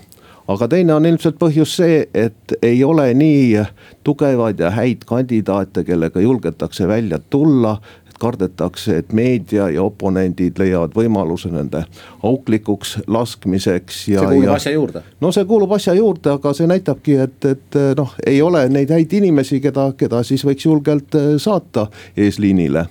aga 0.48 0.68
teine 0.68 0.94
on 0.94 1.06
ilmselt 1.06 1.38
põhjus 1.40 1.76
see, 1.80 2.00
et 2.14 2.56
ei 2.62 2.82
ole 2.84 3.08
nii 3.14 3.62
tugevaid 4.06 4.60
ja 4.62 4.72
häid 4.74 5.06
kandidaate, 5.06 5.84
kellega 5.84 6.20
julgetakse 6.20 6.88
välja 6.88 7.18
tulla 7.30 7.76
kardetakse, 8.18 8.96
et 8.96 9.12
meedia 9.12 9.68
ja 9.68 9.82
oponendid 9.84 10.58
leiavad 10.60 10.94
võimaluse 10.96 11.50
nende 11.52 11.82
auklikuks 12.24 12.96
laskmiseks 13.12 13.98
ja. 14.08 14.22
see 14.22 14.30
kuulub 14.30 14.48
ja, 14.48 14.56
asja 14.56 14.72
juurde. 14.72 15.02
no 15.20 15.32
see 15.36 15.44
kuulub 15.48 15.74
asja 15.76 15.94
juurde, 15.98 16.32
aga 16.38 16.52
see 16.56 16.68
näitabki, 16.70 17.18
et, 17.26 17.48
et 17.50 17.78
noh, 17.98 18.14
ei 18.26 18.40
ole 18.42 18.66
neid 18.72 18.92
häid 18.94 19.12
inimesi, 19.20 19.60
keda, 19.64 19.90
keda 19.98 20.22
siis 20.26 20.44
võiks 20.48 20.64
julgelt 20.64 21.18
eh, 21.18 21.34
saata 21.42 21.88
eesliinile. 22.16 22.86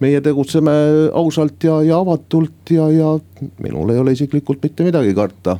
meie 0.00 0.20
tegutseme 0.24 0.72
ausalt 1.12 1.64
ja, 1.64 1.82
ja 1.84 2.00
avatult 2.00 2.72
ja, 2.72 2.88
ja 2.90 3.18
minul 3.60 3.92
ei 3.92 4.00
ole 4.00 4.16
isiklikult 4.16 4.62
mitte 4.64 4.86
midagi 4.86 5.14
karta 5.14 5.58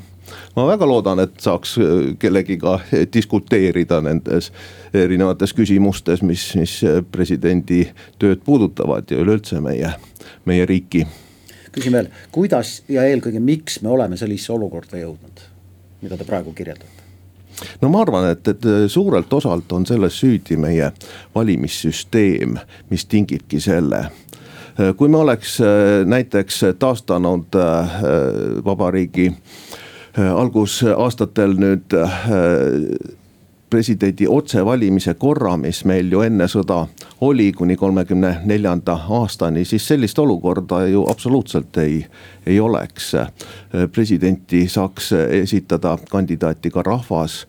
ma 0.56 0.66
väga 0.66 0.86
loodan, 0.88 1.22
et 1.22 1.40
saaks 1.40 1.76
äh, 1.78 1.88
kellegiga 2.18 2.78
diskuteerida 3.12 4.00
nendes 4.04 4.50
erinevates 4.94 5.54
küsimustes, 5.56 6.22
mis, 6.26 6.44
mis 6.58 6.76
presidendi 7.12 7.84
tööd 8.18 8.44
puudutavad 8.44 9.10
ja 9.10 9.20
üleüldse 9.22 9.60
meie, 9.64 9.92
meie 10.44 10.66
riiki. 10.66 11.06
küsin 11.72 11.94
veel, 11.94 12.08
kuidas 12.32 12.80
ja 12.88 13.04
eelkõige, 13.06 13.40
miks 13.40 13.80
me 13.82 13.92
oleme 13.94 14.16
sellisesse 14.16 14.52
olukorda 14.52 14.98
jõudnud, 14.98 15.44
mida 16.02 16.16
te 16.16 16.26
praegu 16.28 16.52
kirjeldate? 16.52 17.06
no 17.82 17.90
ma 17.92 18.02
arvan, 18.02 18.30
et, 18.32 18.48
et 18.48 18.66
suurelt 18.88 19.32
osalt 19.32 19.72
on 19.72 19.86
selles 19.86 20.18
süüdi 20.20 20.56
meie 20.56 20.92
valimissüsteem, 21.34 22.58
mis 22.90 23.06
tingibki 23.06 23.60
selle 23.60 24.08
kui 24.96 25.08
me 25.08 25.18
oleks 25.18 25.58
äh, 25.60 25.68
näiteks 26.06 26.60
taastanud 26.78 27.56
äh, 27.58 27.90
vabariigi 28.64 29.26
Äh, 29.30 29.89
algusaastatel 30.28 31.54
nüüd 31.60 31.94
äh, 31.96 32.20
presidendi 33.70 34.26
otsevalimise 34.28 35.14
korra, 35.14 35.54
mis 35.56 35.84
meil 35.86 36.10
ju 36.10 36.24
enne 36.26 36.48
sõda 36.50 36.82
oli 37.22 37.52
kuni 37.54 37.76
kolmekümne 37.78 38.40
neljanda 38.44 38.96
aastani, 39.20 39.64
siis 39.64 39.86
sellist 39.86 40.18
olukorda 40.18 40.82
ju 40.90 41.04
absoluutselt 41.10 41.78
ei, 41.78 42.04
ei 42.46 42.60
oleks. 42.60 43.14
Äh, 43.14 43.30
presidenti 43.92 44.66
saaks 44.68 45.12
esitada 45.42 45.96
kandidaati 46.10 46.70
ka 46.70 46.82
rahvas 46.82 47.44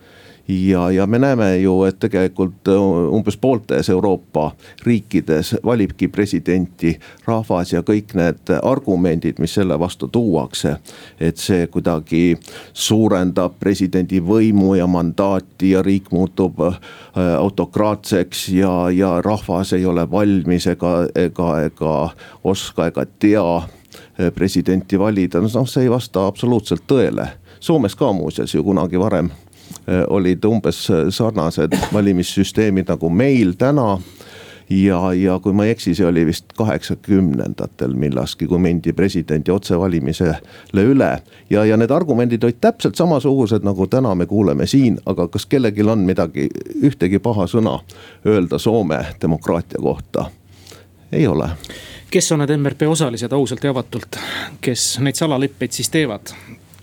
ja, 0.47 0.91
ja 0.91 1.07
me 1.07 1.19
näeme 1.19 1.57
ju, 1.57 1.83
et 1.83 1.99
tegelikult 1.99 2.67
äh, 2.67 2.75
umbes 3.13 3.37
pooltes 3.37 3.89
Euroopa 3.89 4.51
riikides 4.83 5.55
valibki 5.65 6.07
presidenti 6.07 6.99
rahvas 7.25 7.73
ja 7.73 7.81
kõik 7.81 8.15
need 8.17 8.53
argumendid, 8.63 9.39
mis 9.39 9.53
selle 9.53 9.79
vastu 9.79 10.07
tuuakse. 10.07 10.75
et 11.19 11.37
see 11.37 11.67
kuidagi 11.67 12.37
suurendab 12.73 13.53
presidendi 13.59 14.19
võimu 14.19 14.75
ja 14.75 14.87
mandaati 14.87 15.71
ja 15.71 15.81
riik 15.81 16.11
muutub 16.11 16.59
äh, 16.61 16.79
autokraatseks 17.37 18.49
ja, 18.49 18.89
ja 18.89 19.21
rahvas 19.21 19.73
ei 19.73 19.85
ole 19.85 20.11
valmis 20.11 20.67
ega, 20.67 21.07
ega, 21.15 21.61
ega 21.61 22.09
oska 22.43 22.87
ega 22.87 23.05
tea 23.19 23.45
äh, 23.57 24.33
presidenti 24.33 24.99
valida, 24.99 25.41
noh 25.41 25.69
see 25.69 25.85
ei 25.85 25.91
vasta 25.91 26.27
absoluutselt 26.27 26.83
tõele. 26.87 27.29
Soomes 27.61 27.95
ka 27.95 28.09
muuseas 28.13 28.55
ju 28.55 28.63
kunagi 28.63 28.99
varem 28.99 29.29
olid 30.09 30.45
umbes 30.45 30.85
sarnased 31.09 31.75
valimissüsteemid 31.93 32.91
nagu 32.91 33.09
meil 33.09 33.55
täna 33.59 33.97
ja, 34.71 35.13
ja 35.13 35.39
kui 35.39 35.53
ma 35.53 35.65
ei 35.65 35.75
eksi, 35.75 35.93
see 35.95 36.05
oli 36.07 36.23
vist 36.25 36.53
kaheksakümnendatel 36.57 37.93
millalgi, 37.99 38.47
kui 38.47 38.59
mindi 38.61 38.93
presidendi 38.93 39.51
otsevalimisele 39.51 40.85
üle. 40.87 41.11
ja, 41.49 41.65
ja 41.65 41.77
need 41.77 41.91
argumendid 41.91 42.43
olid 42.43 42.61
täpselt 42.61 42.95
samasugused, 42.95 43.65
nagu 43.67 43.87
täna 43.87 44.15
me 44.15 44.25
kuuleme 44.25 44.67
siin, 44.67 44.99
aga 45.05 45.27
kas 45.27 45.45
kellelgi 45.45 45.83
on 45.83 46.05
midagi, 46.07 46.49
ühtegi 46.83 47.19
paha 47.19 47.47
sõna 47.47 47.79
öelda 48.27 48.59
Soome 48.59 49.05
demokraatia 49.21 49.81
kohta? 49.81 50.29
ei 51.11 51.27
ole 51.27 51.49
kes 52.11 52.31
on 52.31 52.39
need 52.43 52.51
MRP 52.57 52.87
osalised 52.91 53.31
ausalt 53.31 53.63
ja 53.63 53.71
avatult, 53.71 54.17
kes 54.61 54.99
neid 54.99 55.15
salaleppeid 55.15 55.71
siis 55.71 55.89
teevad? 55.89 56.33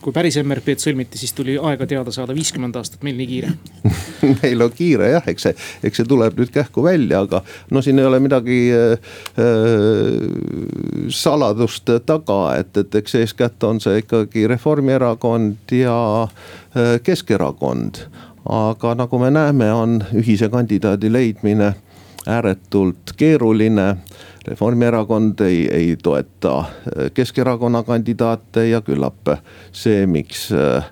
Kui 0.03 0.15
päris 0.15 0.39
MRP-d 0.41 0.83
sõlmiti, 0.83 1.19
siis 1.21 1.33
tuli 1.37 1.57
aega 1.59 1.87
teada 1.89 2.13
saada 2.15 2.35
viiskümmend 2.37 2.77
aastat, 2.79 3.03
meil 3.07 3.17
nii 3.19 3.29
kiire 3.31 3.53
meil 4.43 4.65
on 4.65 4.73
kiire 4.75 5.11
jah, 5.13 5.27
eks 5.31 5.49
see, 5.49 5.57
eks 5.89 6.03
see 6.03 6.09
tuleb 6.09 6.39
nüüd 6.39 6.53
kähku 6.55 6.85
välja, 6.87 7.23
aga 7.27 7.43
no 7.75 7.83
siin 7.85 7.99
ei 7.99 8.07
ole 8.09 8.21
midagi 8.23 8.61
äh, 8.75 9.11
äh, 9.43 11.09
saladust 11.15 11.91
taga, 12.07 12.41
et, 12.61 12.77
et 12.77 13.01
eks 13.03 13.19
eeskätt 13.23 13.67
on 13.67 13.83
see 13.83 14.05
ikkagi 14.05 14.47
Reformierakond 14.51 15.77
ja 15.79 15.99
äh, 16.25 16.97
Keskerakond. 17.03 18.05
aga 18.49 18.95
nagu 18.97 19.19
me 19.21 19.31
näeme, 19.35 19.73
on 19.73 19.99
ühise 20.17 20.49
kandidaadi 20.49 21.13
leidmine 21.13 21.75
ääretult 22.29 23.13
keeruline 23.17 23.97
Reformierakond 24.49 25.41
ei, 25.41 25.69
ei 25.73 25.97
toeta 26.03 26.59
äh, 26.59 26.67
Keskerakonna 27.15 27.83
kandidaate 27.83 28.69
ja 28.69 28.81
küllap 28.81 29.29
see, 29.73 30.07
miks 30.07 30.49
äh, 30.53 30.77
äh, 30.77 30.85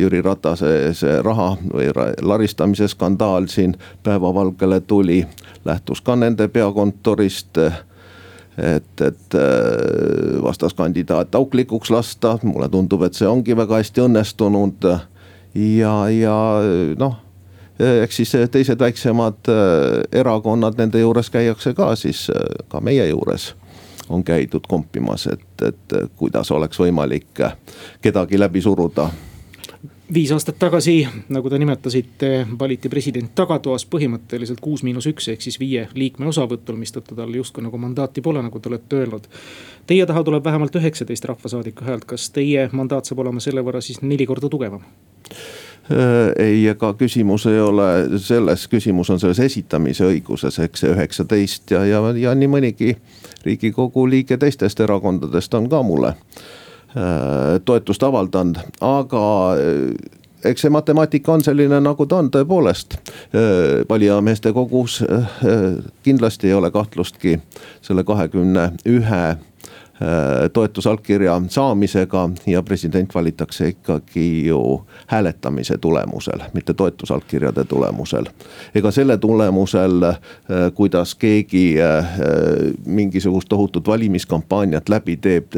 Jüri 0.00 0.22
Ratase 0.24 0.94
see 0.96 1.18
raha 1.22 1.50
või 1.60 1.90
laristamise 2.22 2.88
skandaal 2.88 3.50
siin 3.52 3.76
päevavalgele 4.02 4.80
tuli, 4.80 5.20
lähtus 5.64 6.00
ka 6.00 6.16
nende 6.16 6.48
peakontorist 6.48 7.60
et, 8.56 9.04
et 9.04 9.36
vastaskandidaat 10.42 11.34
auklikuks 11.34 11.90
lasta, 11.92 12.38
mulle 12.42 12.70
tundub, 12.72 13.04
et 13.04 13.14
see 13.14 13.28
ongi 13.28 13.56
väga 13.56 13.82
hästi 13.82 14.06
õnnestunud. 14.06 14.88
ja, 15.54 15.94
ja 16.08 16.38
noh 16.96 17.25
Äh, 17.80 18.02
eks 18.02 18.16
siis 18.16 18.34
äh, 18.34 18.48
teised 18.48 18.80
väiksemad 18.80 19.48
äh, 19.52 20.20
erakonnad, 20.20 20.78
nende 20.78 21.00
juures 21.00 21.28
käiakse 21.30 21.74
ka 21.76 21.92
siis 21.96 22.26
ka 22.68 22.80
meie 22.80 23.08
juures 23.10 23.54
on 24.08 24.22
käidud 24.24 24.64
kompimas, 24.68 25.26
et, 25.26 25.62
et 25.66 25.96
kuidas 26.16 26.50
oleks 26.54 26.78
võimalik 26.78 27.42
kedagi 28.00 28.38
läbi 28.38 28.62
suruda 28.62 29.10
viis 30.14 30.30
aastat 30.32 30.56
tagasi, 30.62 31.00
nagu 31.34 31.50
te 31.50 31.58
nimetasite, 31.58 32.30
valiti 32.58 32.88
president 32.88 33.32
tagatoas 33.34 33.84
põhimõtteliselt 33.90 34.62
kuus 34.62 34.84
miinus 34.86 35.10
üks 35.10 35.28
ehk 35.34 35.42
siis 35.42 35.58
viie 35.60 35.88
liikme 35.98 36.30
osavõtul, 36.30 36.78
mistõttu 36.78 37.18
tal 37.18 37.34
justkui 37.34 37.66
nagu 37.66 37.80
mandaati 37.82 38.22
pole, 38.22 38.40
nagu 38.46 38.62
te 38.62 38.70
olete 38.70 39.02
öelnud. 39.02 39.26
Teie 39.86 40.06
taha 40.06 40.22
tuleb 40.24 40.46
vähemalt 40.46 40.78
üheksateist 40.78 41.26
rahvasaadiku 41.26 41.84
häält, 41.84 42.06
kas 42.06 42.30
teie 42.30 42.68
mandaat 42.72 43.10
saab 43.10 43.26
olema 43.26 43.42
selle 43.42 43.66
võrra 43.66 43.82
siis 43.82 44.00
neli 44.06 44.30
korda 44.30 44.48
tugevam? 44.48 44.86
Äh, 45.90 46.46
ei, 46.46 46.68
ega 46.68 46.94
küsimus 46.98 47.44
ei 47.46 47.60
ole 47.62 48.18
selles, 48.18 48.64
küsimus 48.66 49.10
on 49.14 49.20
selles 49.22 49.38
esitamise 49.44 50.08
õiguses, 50.08 50.58
eks 50.64 50.82
see 50.82 50.90
üheksateist 50.90 51.70
ja, 51.70 51.84
ja, 51.86 52.00
ja 52.18 52.32
nii 52.34 52.48
mõnigi 52.50 52.96
riigikogu 53.46 54.08
liige 54.10 54.34
teistest 54.42 54.82
erakondadest 54.82 55.54
on 55.54 55.68
ka 55.70 55.84
mulle 55.86 56.10
äh, 56.10 57.60
toetust 57.64 58.02
avaldanud, 58.02 58.58
aga 58.82 59.22
äh, 59.54 60.50
eks 60.50 60.66
see 60.66 60.74
matemaatika 60.74 61.36
on 61.36 61.46
selline, 61.46 61.78
nagu 61.78 62.06
ta 62.06 62.18
on 62.18 62.32
tõepoolest. 62.34 62.98
valijameeste 63.88 64.52
kogus 64.54 65.00
kindlasti 66.06 66.50
ei 66.50 66.54
ole 66.54 66.70
kahtlustki 66.70 67.38
selle 67.82 68.04
kahekümne 68.04 68.72
ühe 68.86 69.22
toetusallkirja 70.52 71.42
saamisega 71.48 72.30
ja 72.46 72.62
president 72.62 73.14
valitakse 73.14 73.68
ikkagi 73.68 74.46
ju 74.46 74.86
hääletamise 75.06 75.78
tulemusel, 75.78 76.40
mitte 76.52 76.74
toetusallkirjade 76.74 77.64
tulemusel. 77.64 78.24
ega 78.74 78.90
selle 78.90 79.18
tulemusel, 79.18 80.12
kuidas 80.74 81.14
keegi 81.14 81.74
mingisugust 82.86 83.48
tohutut 83.48 83.88
valimiskampaaniat 83.88 84.88
läbi 84.88 85.16
teeb 85.16 85.52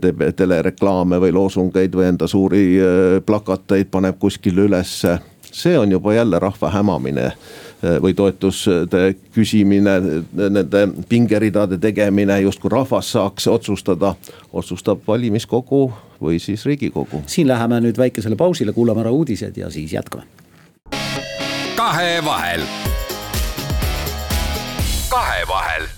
teeb 0.00 0.22
telereklaame 0.36 1.20
või 1.22 1.32
loosungeid 1.32 1.94
või 1.94 2.08
enda 2.10 2.26
suuri 2.26 2.64
plakateid 3.26 3.90
paneb 3.90 4.18
kuskile 4.18 4.66
ülesse. 4.66 5.18
see 5.52 5.78
on 5.78 5.92
juba 5.92 6.14
jälle 6.14 6.38
rahva 6.38 6.70
hämamine 6.70 7.32
või 7.82 8.14
toetuste 8.14 9.14
küsimine, 9.34 9.98
nende 10.32 10.86
pingeridade 11.08 11.78
tegemine, 11.78 12.40
justkui 12.40 12.70
rahvas 12.72 13.12
saaks 13.12 13.46
otsustada, 13.52 14.14
otsustab 14.52 15.04
valimiskogu 15.08 15.92
või 16.22 16.40
siis 16.40 16.64
riigikogu. 16.66 17.22
siin 17.26 17.48
läheme 17.48 17.80
nüüd 17.80 17.98
väikesele 17.98 18.36
pausile, 18.36 18.72
kuulame 18.72 19.04
ära 19.04 19.10
uudised 19.10 19.56
ja 19.56 19.70
siis 19.70 19.92
jätkame. 19.92 20.24
kahevahel. 21.76 22.62
kahevahel 25.10 25.95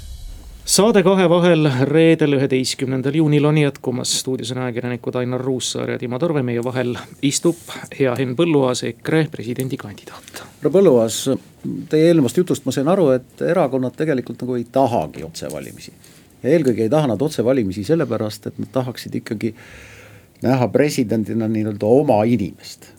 saade 0.79 1.01
Kahevahel 1.03 1.67
reedel, 1.91 2.37
üheteistkümnendal 2.37 3.17
juunil 3.19 3.45
on 3.49 3.57
jätkumas. 3.59 4.13
stuudios 4.21 4.53
on 4.53 4.59
ajakirjanikud 4.63 5.17
Ainar 5.19 5.41
Ruussaar 5.41 5.91
ja 5.91 5.99
Timo 5.99 6.19
Torve, 6.19 6.43
meie 6.47 6.63
vahel 6.65 6.93
istub 7.23 7.73
hea 7.99 8.13
Henn 8.19 8.37
Põlluaas, 8.39 8.85
EKRE 8.87 9.25
presidendikandidaat. 9.33 10.45
härra 10.45 10.73
Põlluaas, 10.77 11.17
teie 11.91 12.13
eelnevast 12.13 12.39
jutust 12.39 12.69
ma 12.69 12.75
sain 12.77 12.89
aru, 12.95 13.09
et 13.17 13.43
erakonnad 13.43 13.97
tegelikult 13.99 14.45
nagu 14.45 14.55
ei 14.55 14.69
tahagi 14.79 15.27
otsevalimisi. 15.27 15.93
ja 16.45 16.55
eelkõige 16.55 16.87
ei 16.87 16.95
taha 16.95 17.11
nad 17.11 17.27
otsevalimisi 17.27 17.85
sellepärast, 17.85 18.47
et 18.47 18.63
nad 18.63 18.71
tahaksid 18.79 19.19
ikkagi 19.19 19.55
näha 20.47 20.69
presidendina 20.69 21.49
nii-öelda 21.49 21.91
oma 21.91 22.23
inimest. 22.23 22.93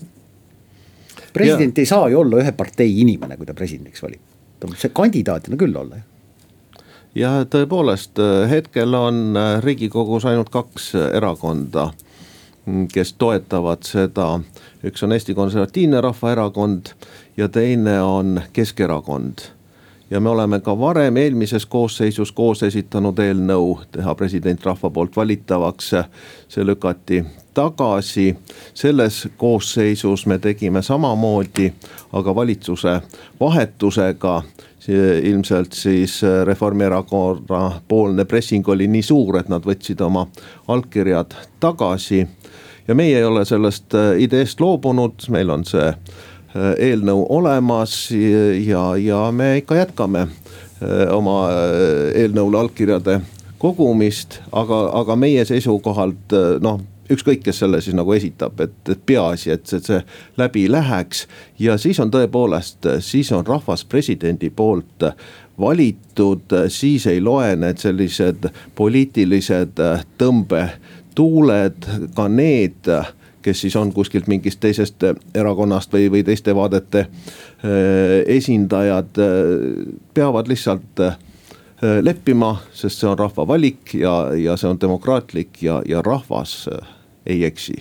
president 1.34 1.78
ja. 1.78 1.82
ei 1.82 1.94
saa 1.96 2.10
ju 2.10 2.20
olla 2.26 2.44
ühe 2.44 2.52
partei 2.52 3.02
inimene, 3.02 3.38
kui 3.38 3.46
ta 3.46 3.54
presidendiks 3.54 4.04
valib. 4.04 4.20
ta 4.60 4.68
võib 4.68 4.84
see 4.84 4.92
kandidaadina 4.92 5.56
küll 5.56 5.80
olla 5.80 6.04
ju 6.04 6.09
ja 7.16 7.46
tõepoolest 7.50 8.20
äh, 8.20 8.50
hetkel 8.50 8.94
on 8.94 9.38
äh, 9.38 9.62
riigikogus 9.64 10.26
ainult 10.26 10.50
kaks 10.50 10.94
äh, 10.96 11.10
erakonda, 11.18 11.92
mm, 12.66 12.88
kes 12.94 13.14
toetavad 13.14 13.84
seda. 13.84 14.40
üks 14.84 15.04
on 15.04 15.12
Eesti 15.12 15.34
Konservatiivne 15.36 16.02
Rahvaerakond 16.02 16.94
ja 17.38 17.50
teine 17.50 18.02
on 18.02 18.42
Keskerakond 18.54 19.40
ja 20.10 20.20
me 20.20 20.30
oleme 20.30 20.60
ka 20.60 20.80
varem 20.80 21.18
eelmises 21.18 21.66
koosseisus 21.66 22.32
koos 22.32 22.64
esitanud 22.64 23.20
eelnõu 23.20 23.80
teha 23.92 24.16
president 24.16 24.66
rahva 24.66 24.90
poolt 24.90 25.16
valitavaks. 25.16 25.92
see 26.48 26.66
lükati 26.66 27.24
tagasi, 27.54 28.36
selles 28.74 29.28
koosseisus 29.38 30.26
me 30.26 30.40
tegime 30.40 30.82
samamoodi, 30.82 31.74
aga 32.14 32.36
valitsuse 32.36 33.02
vahetusega 33.40 34.44
ilmselt 35.24 35.74
siis 35.74 36.24
äh, 36.24 36.46
Reformierakonna 36.46 37.82
poolne 37.88 38.26
pressing 38.26 38.68
oli 38.70 38.88
nii 38.88 39.04
suur, 39.04 39.40
et 39.40 39.50
nad 39.50 39.66
võtsid 39.66 40.02
oma 40.02 40.28
allkirjad 40.68 41.36
tagasi. 41.60 42.28
ja 42.88 42.96
meie 42.96 43.18
ei 43.18 43.24
ole 43.24 43.46
sellest 43.46 43.94
äh, 43.94 44.16
ideest 44.18 44.60
loobunud, 44.60 45.28
meil 45.30 45.50
on 45.50 45.66
see 45.66 45.88
äh, 45.90 46.74
eelnõu 46.78 47.26
olemas 47.30 48.12
ja, 48.12 48.96
ja 48.98 49.32
me 49.32 49.58
ikka 49.58 49.76
jätkame 49.76 50.28
oma 51.12 51.50
eelnõule 52.16 52.56
allkirjade 52.56 53.18
kogumist, 53.60 54.38
aga, 54.56 54.78
aga 54.96 55.16
meie 55.20 55.44
seisukohalt 55.46 56.32
noh 56.64 56.80
ükskõik, 57.10 57.44
kes 57.44 57.62
selle 57.64 57.82
siis 57.82 57.96
nagu 57.98 58.14
esitab, 58.14 58.60
et, 58.62 58.78
et 58.90 59.02
peaasi, 59.06 59.52
et 59.56 59.66
see, 59.70 59.82
see 59.84 60.00
läbi 60.38 60.68
läheks. 60.72 61.28
ja 61.60 61.78
siis 61.78 62.00
on 62.00 62.12
tõepoolest, 62.12 62.88
siis 63.06 63.32
on 63.32 63.46
rahvas 63.48 63.86
presidendi 63.86 64.50
poolt 64.50 65.10
valitud, 65.60 66.56
siis 66.68 67.08
ei 67.08 67.22
loe 67.22 67.56
need 67.60 67.82
sellised 67.82 68.50
poliitilised 68.76 69.82
tõmbetuuled, 70.18 71.90
ka 72.16 72.28
need 72.28 72.92
kes 73.42 73.62
siis 73.62 73.76
on 73.80 73.94
kuskilt 73.96 74.28
mingist 74.28 74.60
teisest 74.60 75.04
erakonnast 75.36 75.94
või, 75.94 76.10
või 76.12 76.24
teiste 76.28 76.56
vaadete 76.56 77.06
eh, 77.06 78.36
esindajad, 78.36 79.20
peavad 80.14 80.52
lihtsalt 80.52 81.04
eh, 81.06 81.16
leppima, 82.04 82.58
sest 82.76 83.00
see 83.00 83.08
on 83.10 83.18
rahva 83.20 83.48
valik 83.48 83.96
ja, 83.96 84.34
ja 84.36 84.58
see 84.60 84.70
on 84.70 84.82
demokraatlik 84.82 85.64
ja, 85.64 85.80
ja 85.88 86.04
rahvas 86.06 86.66
ei 87.30 87.46
eksi. 87.48 87.78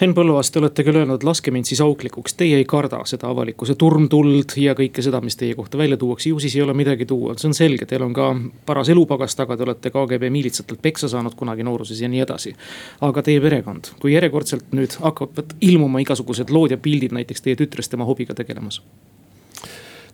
Henn 0.00 0.10
Põlluaas, 0.10 0.48
te 0.50 0.58
olete 0.58 0.82
küll 0.82 0.98
öelnud, 0.98 1.22
laske 1.22 1.52
mind 1.54 1.68
siis 1.68 1.78
auklikuks, 1.80 2.34
teie 2.34 2.56
ei 2.58 2.64
karda 2.66 2.98
seda 3.06 3.28
avalikkuse 3.30 3.76
turmtuld 3.78 4.56
ja 4.58 4.74
kõike 4.74 5.04
seda, 5.06 5.20
mis 5.22 5.38
teie 5.38 5.54
kohta 5.54 5.78
välja 5.78 5.96
tuuakse, 6.00 6.32
ju 6.32 6.40
siis 6.42 6.56
ei 6.58 6.64
ole 6.64 6.74
midagi 6.74 7.06
tuua, 7.06 7.36
see 7.38 7.46
on 7.52 7.54
selge, 7.54 7.86
teil 7.86 8.02
on 8.02 8.16
ka 8.16 8.32
paras 8.66 8.90
elupagas 8.90 9.38
taga, 9.38 9.56
te 9.56 9.62
olete 9.62 9.94
KGB 9.94 10.32
miilitsatelt 10.34 10.82
peksa 10.82 11.08
saanud 11.12 11.38
kunagi 11.38 11.62
nooruses 11.62 12.02
ja 12.02 12.10
nii 12.10 12.24
edasi. 12.26 12.56
aga 13.06 13.22
teie 13.22 13.40
perekond, 13.40 13.94
kui 14.02 14.16
järjekordselt 14.16 14.74
nüüd 14.74 14.98
hakkavad 14.98 15.54
ilmuma 15.60 16.02
igasugused 16.02 16.50
lood 16.50 16.74
ja 16.74 16.78
pildid 16.78 17.14
näiteks 17.14 17.46
teie 17.46 17.56
tütrest 17.56 17.94
tema 17.94 18.04
hobiga 18.04 18.34
tegelemas? 18.34 18.82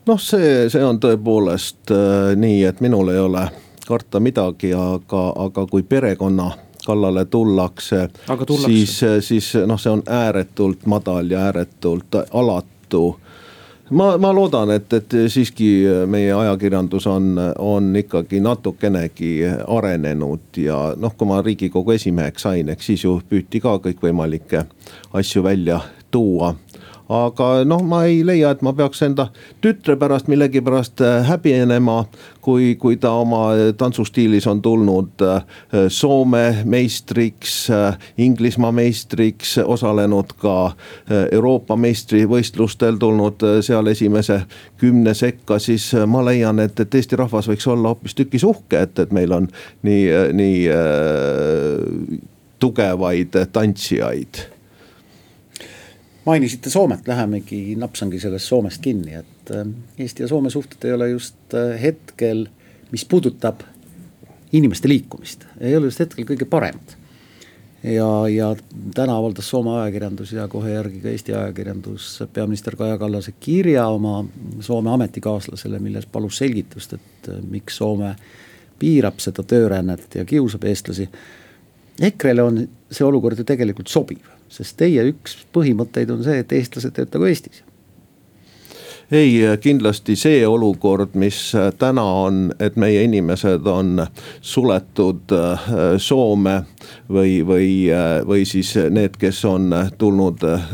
Noh, 0.07 0.20
see, 0.20 0.68
see 0.68 0.85
on 0.85 1.00
tõepoolest 1.00 1.92
äh, 1.96 2.37
nii, 2.37 2.64
et 2.68 2.85
minul 2.85 3.14
ei 3.14 3.18
ole 3.24 3.48
karta 3.88 4.20
midagi, 4.20 4.74
aga, 4.76 5.31
aga 5.48 5.66
kui 5.72 5.83
perekonna 5.83 6.53
kallale 6.87 7.25
tullakse, 7.25 8.09
siis, 8.66 9.01
siis 9.21 9.53
noh, 9.66 9.81
see 9.81 9.93
on 9.93 10.03
ääretult 10.07 10.87
madal 10.87 11.31
ja 11.31 11.47
ääretult 11.51 12.21
alatu. 12.31 13.19
Ma, 13.90 14.12
ma 14.23 14.31
loodan, 14.35 14.71
et, 14.71 14.93
et 14.93 15.14
siiski 15.29 15.69
meie 16.07 16.33
ajakirjandus 16.33 17.07
on, 17.11 17.33
on 17.59 17.97
ikkagi 17.97 18.38
natukenegi 18.40 19.33
arenenud 19.66 20.61
ja 20.62 20.79
noh, 20.97 21.16
kui 21.19 21.27
ma 21.27 21.40
riigikogu 21.43 21.97
esimeheks 21.97 22.47
sain, 22.47 22.71
eks 22.71 22.93
siis 22.93 23.05
ju 23.05 23.16
püüti 23.29 23.59
ka 23.61 23.81
kõikvõimalikke 23.83 24.62
asju 25.19 25.43
välja 25.43 25.81
tuua 26.11 26.55
aga 27.11 27.64
noh, 27.66 27.83
ma 27.83 28.05
ei 28.07 28.20
leia, 28.27 28.53
et 28.55 28.61
ma 28.62 28.73
peaks 28.77 29.03
enda 29.03 29.29
tütre 29.62 29.96
pärast 29.99 30.29
millegipärast 30.31 31.03
äh, 31.03 31.27
häbenema. 31.27 32.05
kui, 32.40 32.75
kui 32.81 32.96
ta 32.96 33.11
oma 33.20 33.51
tantsustiilis 33.77 34.46
on 34.49 34.62
tulnud 34.62 35.20
äh, 35.23 35.42
Soome 35.88 36.62
meistriks, 36.64 37.70
äh, 37.70 37.99
Inglismaa 38.18 38.73
meistriks, 38.73 39.59
osalenud 39.59 40.33
ka 40.40 40.73
Euroopa 41.33 41.77
meistrivõistlustel, 41.77 42.96
tulnud 42.96 43.44
seal 43.61 43.87
esimese 43.92 44.40
kümne 44.81 45.14
sekka, 45.14 45.59
siis 45.59 45.90
ma 46.07 46.25
leian, 46.25 46.62
et, 46.64 46.81
et 46.81 46.94
Eesti 46.94 47.18
rahvas 47.20 47.51
võiks 47.51 47.68
olla 47.68 47.92
hoopistükkis 47.92 48.44
uhke, 48.49 48.81
et, 48.87 48.99
et 48.99 49.12
meil 49.12 49.37
on 49.37 49.51
nii, 49.83 50.07
nii 50.33 50.64
äh, 50.73 52.25
tugevaid 52.61 53.37
tantsijaid 53.53 54.44
mainisite 56.26 56.70
Soomet, 56.70 57.09
lähemegi 57.09 57.76
napsangi 57.76 58.20
sellest 58.20 58.46
Soomest 58.46 58.83
kinni, 58.83 59.14
et 59.14 59.50
äh, 59.50 59.66
Eesti 59.98 60.22
ja 60.22 60.28
Soome 60.28 60.50
suhted 60.50 60.85
ei 60.85 60.92
ole 60.92 61.11
just 61.11 61.54
äh, 61.54 61.83
hetkel, 61.83 62.46
mis 62.92 63.04
puudutab 63.04 63.62
inimeste 64.52 64.88
liikumist, 64.88 65.46
ei 65.61 65.76
ole 65.76 65.90
just 65.90 66.00
hetkel 66.00 66.26
kõige 66.28 66.44
paremad. 66.44 66.96
ja, 67.83 68.28
ja 68.28 68.54
täna 68.94 69.16
avaldas 69.16 69.48
Soome 69.50 69.72
ajakirjandus 69.80 70.33
ja 70.33 70.48
kohe 70.48 70.72
järgi 70.74 71.00
ka 71.00 71.09
Eesti 71.09 71.35
ajakirjandus 71.35 72.22
peaminister 72.33 72.76
Kaja 72.76 72.98
Kallase 72.98 73.33
kirja 73.40 73.87
oma 73.88 74.24
Soome 74.61 74.90
ametikaaslasele, 74.90 75.78
milles 75.78 76.06
palus 76.06 76.38
selgitust, 76.42 76.92
et 76.92 77.28
äh, 77.28 77.40
miks 77.50 77.80
Soome 77.80 78.16
piirab 78.78 79.20
seda 79.20 79.42
töörännet 79.42 80.14
ja 80.14 80.24
kiusab 80.24 80.64
eestlasi. 80.64 81.09
EKRE-le 82.00 82.42
on 82.42 82.61
see 82.90 83.04
olukord 83.04 83.38
ju 83.38 83.44
tegelikult 83.44 83.88
sobiv 83.88 84.39
sest 84.50 84.76
teie 84.82 85.06
üks 85.12 85.38
põhimõtteid 85.54 86.10
on 86.10 86.24
see, 86.26 86.42
et 86.42 86.52
eestlased 86.52 86.96
töötagu 86.96 87.28
Eestis. 87.30 87.62
Ei, 89.10 89.40
kindlasti 89.60 90.14
see 90.16 90.46
olukord, 90.46 91.16
mis 91.18 91.52
täna 91.78 92.02
on, 92.02 92.52
et 92.62 92.76
meie 92.78 93.02
inimesed 93.02 93.66
on 93.66 94.04
suletud 94.40 95.34
äh, 95.34 95.64
Soome 95.98 96.60
või, 97.10 97.40
või, 97.46 97.72
äh, 97.90 98.20
või 98.26 98.44
siis 98.46 98.70
need, 98.90 99.18
kes 99.18 99.42
on 99.50 99.74
tulnud 99.98 100.46
äh, 100.46 100.70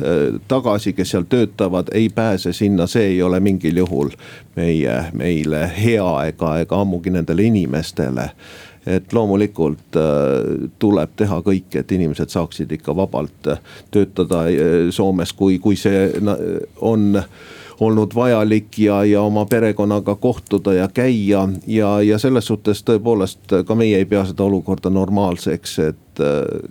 tagasi, 0.48 0.92
kes 0.92 1.14
seal 1.14 1.24
töötavad, 1.32 1.88
ei 1.96 2.10
pääse 2.12 2.52
sinna, 2.52 2.84
see 2.86 3.14
ei 3.14 3.22
ole 3.22 3.40
mingil 3.40 3.80
juhul 3.80 4.12
meie, 4.56 4.98
meile 5.16 5.64
hea 5.78 6.10
ega, 6.28 6.58
ega 6.60 6.80
ammugi 6.84 7.16
nendele 7.16 7.48
inimestele 7.48 8.28
et 8.86 9.12
loomulikult 9.12 9.98
äh, 9.98 10.70
tuleb 10.78 11.16
teha 11.16 11.40
kõik, 11.42 11.74
et 11.74 11.92
inimesed 11.92 12.32
saaksid 12.32 12.72
ikka 12.78 12.96
vabalt 12.96 13.52
töötada 13.90 14.46
Soomes, 14.90 15.32
kui, 15.32 15.58
kui 15.58 15.76
see 15.76 16.08
on 16.80 17.22
olnud 17.80 18.14
vajalik 18.14 18.78
ja, 18.78 19.04
ja 19.04 19.22
oma 19.22 19.44
perekonnaga 19.46 20.14
kohtuda 20.14 20.74
ja 20.74 20.88
käia. 20.88 21.48
ja, 21.66 22.00
ja 22.02 22.18
selles 22.18 22.46
suhtes 22.46 22.82
tõepoolest 22.86 23.60
ka 23.66 23.74
meie 23.74 23.98
ei 23.98 24.08
pea 24.08 24.24
seda 24.24 24.46
olukorda 24.46 24.90
normaalseks, 24.90 25.78
et 25.78 26.00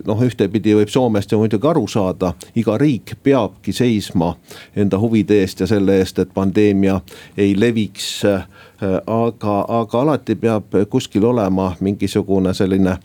noh, 0.06 0.22
ühtepidi 0.22 0.74
võib 0.76 0.90
Soomest 0.92 1.32
ju 1.32 1.38
muidugi 1.40 1.68
aru 1.68 1.86
saada, 1.88 2.32
iga 2.56 2.76
riik 2.78 3.16
peabki 3.22 3.72
seisma 3.72 4.34
enda 4.76 4.98
huvide 4.98 5.40
eest 5.42 5.60
ja 5.60 5.66
selle 5.70 5.98
eest, 6.00 6.18
et 6.18 6.32
pandeemia 6.34 7.00
ei 7.36 7.54
leviks 7.58 8.24
aga, 8.26 9.54
aga 9.80 10.00
alati 10.00 10.36
peab 10.36 10.74
kuskil 10.90 11.24
olema 11.24 11.72
mingisugune 11.80 12.54
selline 12.54 12.98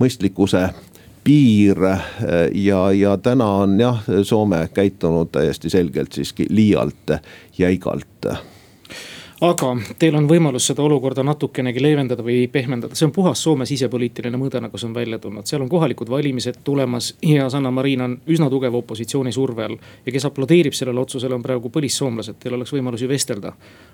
mõistlikkuse 0.00 0.68
piir 1.24 1.80
ja, 2.54 2.82
ja 2.92 3.16
täna 3.22 3.48
on 3.64 3.80
jah, 3.80 4.04
Soome 4.22 4.68
käitunud 4.74 5.28
täiesti 5.32 5.70
selgelt 5.70 6.12
siiski 6.12 6.46
liialt 6.50 7.18
jäigalt 7.58 8.30
aga 9.40 9.68
teil 9.98 10.16
on 10.18 10.26
võimalus 10.28 10.66
seda 10.66 10.82
olukorda 10.82 11.22
natukenegi 11.26 11.82
leevendada 11.82 12.24
või 12.26 12.46
pehmendada, 12.50 12.96
see 12.98 13.06
on 13.06 13.12
puhas 13.14 13.42
Soome 13.42 13.66
sisepoliitiline 13.68 14.38
mõõde, 14.38 14.60
nagu 14.62 14.78
see 14.78 14.88
on 14.88 14.96
välja 14.96 15.18
tulnud, 15.22 15.46
seal 15.46 15.62
on 15.62 15.70
kohalikud 15.70 16.10
valimised 16.10 16.58
tulemas 16.66 17.12
ja 17.22 17.46
Sanna 17.50 17.70
Marin 17.70 18.02
on 18.02 18.16
üsna 18.26 18.48
tugeva 18.50 18.80
opositsiooni 18.80 19.32
surve 19.32 19.64
all. 19.64 19.76
ja 20.06 20.12
kes 20.12 20.26
aplodeerib 20.26 20.74
sellele 20.74 21.00
otsusele, 21.00 21.34
on 21.34 21.42
praegu 21.42 21.70
põlissoomlased, 21.70 22.40
teil 22.42 22.56
oleks 22.58 22.74
võimalus 22.74 23.04
ju 23.04 23.08
vestelda 23.08 23.52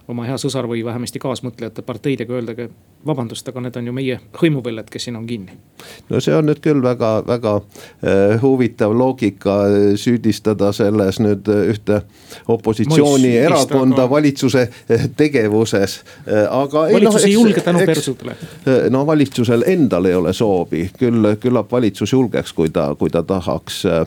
oma 0.08 0.24
hea 0.24 0.38
sõsar 0.40 0.68
või 0.68 0.84
vähemasti 0.84 1.20
kaasmõtlejate 1.20 1.84
parteidega, 1.84 2.34
öeldagi 2.34 2.68
vabandust, 3.06 3.48
aga 3.48 3.66
need 3.66 3.76
on 3.76 3.86
ju 3.90 3.96
meie 3.96 4.18
hõimuvõlled, 4.40 4.88
kes 4.90 5.08
siin 5.08 5.20
on 5.20 5.26
kinni. 5.28 5.58
no 6.08 6.20
see 6.24 6.36
on 6.36 6.48
nüüd 6.48 6.62
küll 6.64 6.80
väga, 6.82 7.18
väga 7.26 7.54
äh, 7.60 8.40
huvitav 8.42 8.96
loogika 8.96 9.60
äh, 9.68 9.92
süüdistada 10.00 10.72
selles 10.72 11.20
nüüd 11.20 11.52
äh, 11.52 11.68
ühte 11.74 12.00
opositsioonierakonda 12.48 14.08
valitsuse 14.10 14.68
tegevust 15.16 15.33
tegevuses, 15.34 16.04
äh, 16.28 16.44
aga. 16.50 16.86
valitsus 16.92 17.22
no, 17.22 17.26
ei 17.26 17.32
julge 17.32 17.60
tänu 17.60 17.78
persudele. 17.86 18.36
Äh, 18.68 18.90
no 18.90 19.06
valitsusel 19.06 19.64
endal 19.66 20.04
ei 20.04 20.14
ole 20.14 20.32
soovi, 20.32 20.86
küll, 20.98 21.34
küllap 21.40 21.72
valitsus 21.72 22.12
julgeks, 22.12 22.52
kui 22.52 22.70
ta, 22.70 22.94
kui 22.98 23.10
ta 23.10 23.22
tahaks 23.22 23.82
äh, 23.86 24.06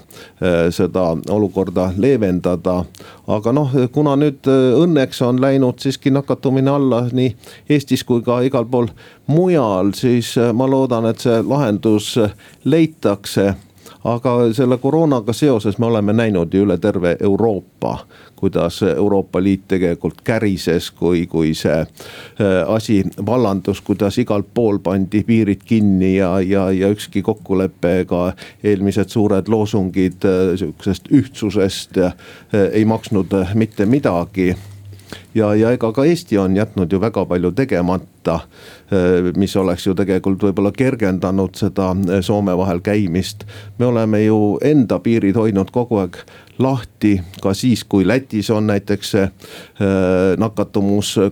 seda 0.70 1.10
olukorda 1.30 1.92
leevendada. 1.98 2.84
aga 3.28 3.52
noh, 3.52 3.72
kuna 3.92 4.16
nüüd 4.16 4.48
õnneks 4.48 5.20
on 5.26 5.42
läinud 5.42 5.82
siiski 5.84 6.12
nakatumine 6.16 6.72
alla 6.72 7.02
nii 7.12 7.34
Eestis 7.70 8.06
kui 8.08 8.22
ka 8.24 8.40
igal 8.48 8.66
pool 8.72 8.88
mujal, 9.28 9.92
siis 9.96 10.36
ma 10.54 10.68
loodan, 10.70 11.10
et 11.10 11.20
see 11.20 11.42
lahendus 11.44 12.14
leitakse 12.64 13.54
aga 14.08 14.54
selle 14.54 14.78
koroonaga 14.78 15.34
seoses 15.34 15.78
me 15.78 15.86
oleme 15.86 16.14
näinud 16.14 16.54
ju 16.54 16.64
üle 16.64 16.78
terve 16.78 17.18
Euroopa 17.20 17.98
kuidas 18.38 18.84
Euroopa 18.84 19.44
Liit 19.44 19.68
tegelikult 19.68 20.22
kärises, 20.24 20.92
kui, 20.92 21.26
kui 21.28 21.54
see 21.58 21.80
äh, 21.82 21.88
asi 22.68 23.02
vallandus, 23.26 23.82
kuidas 23.82 24.18
igalt 24.22 24.50
pool 24.54 24.80
pandi 24.84 25.24
piirid 25.26 25.66
kinni 25.66 26.16
ja, 26.18 26.36
ja, 26.42 26.68
ja 26.72 26.92
ükski 26.94 27.22
kokkulepe 27.26 28.00
ega 28.04 28.22
eelmised 28.64 29.10
suured 29.14 29.50
loosungid 29.50 30.26
äh, 30.30 30.54
sihukesest 30.60 31.12
ühtsusest 31.12 31.98
äh, 31.98 32.14
ei 32.72 32.86
maksnud 32.86 33.34
mitte 33.58 33.86
midagi 33.86 34.54
ja, 35.36 35.54
ja 35.56 35.72
ega 35.72 35.92
ka 35.94 36.06
Eesti 36.06 36.38
on 36.38 36.56
jätnud 36.56 36.92
ju 36.92 37.02
väga 37.02 37.26
palju 37.26 37.52
tegemata. 37.52 38.40
mis 39.36 39.56
oleks 39.56 39.88
ju 39.88 39.94
tegelikult 39.96 40.44
võib-olla 40.44 40.72
kergendanud 40.72 41.56
seda 41.56 41.96
Soome 42.22 42.58
vahel 42.58 42.80
käimist. 42.80 43.44
me 43.78 43.86
oleme 43.86 44.24
ju 44.24 44.60
enda 44.62 45.00
piirid 45.00 45.36
hoidnud 45.36 45.72
kogu 45.72 45.98
aeg 45.98 46.18
lahti 46.60 47.22
ka 47.42 47.54
siis, 47.54 47.84
kui 47.84 48.08
Lätis 48.08 48.50
on 48.50 48.68
näiteks 48.68 49.16
äh, 49.16 49.32
nakatumus 50.38 51.18
äh, 51.18 51.32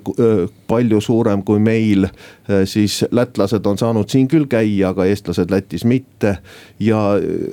palju 0.67 1.01
suurem 1.01 1.43
kui 1.43 1.59
meil. 1.59 2.03
Äh, 2.03 2.65
siis 2.65 3.05
lätlased 3.11 3.65
on 3.65 3.77
saanud 3.77 4.09
siin 4.09 4.27
küll 4.27 4.45
käia, 4.49 4.89
aga 4.89 5.05
eestlased 5.05 5.51
Lätis 5.51 5.85
mitte. 5.85 6.38
ja, 6.79 6.99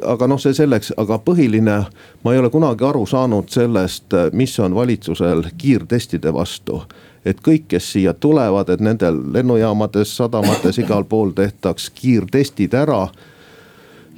aga 0.06 0.26
noh, 0.26 0.40
see 0.40 0.54
selleks, 0.54 0.92
aga 0.96 1.18
põhiline, 1.18 1.78
ma 2.24 2.32
ei 2.34 2.38
ole 2.38 2.50
kunagi 2.50 2.84
aru 2.84 3.06
saanud 3.06 3.48
sellest, 3.48 4.12
mis 4.32 4.58
on 4.60 4.74
valitsusel 4.74 5.48
kiirtestide 5.58 6.32
vastu 6.34 6.82
et 7.24 7.38
kõik, 7.38 7.68
kes 7.70 7.92
siia 7.92 8.14
tulevad, 8.14 8.68
et 8.68 8.80
nendel 8.82 9.20
lennujaamades, 9.32 10.16
sadamates, 10.16 10.78
igal 10.82 11.04
pool 11.06 11.30
tehtaks 11.36 11.90
kiirtestid 11.94 12.74
ära 12.74 13.06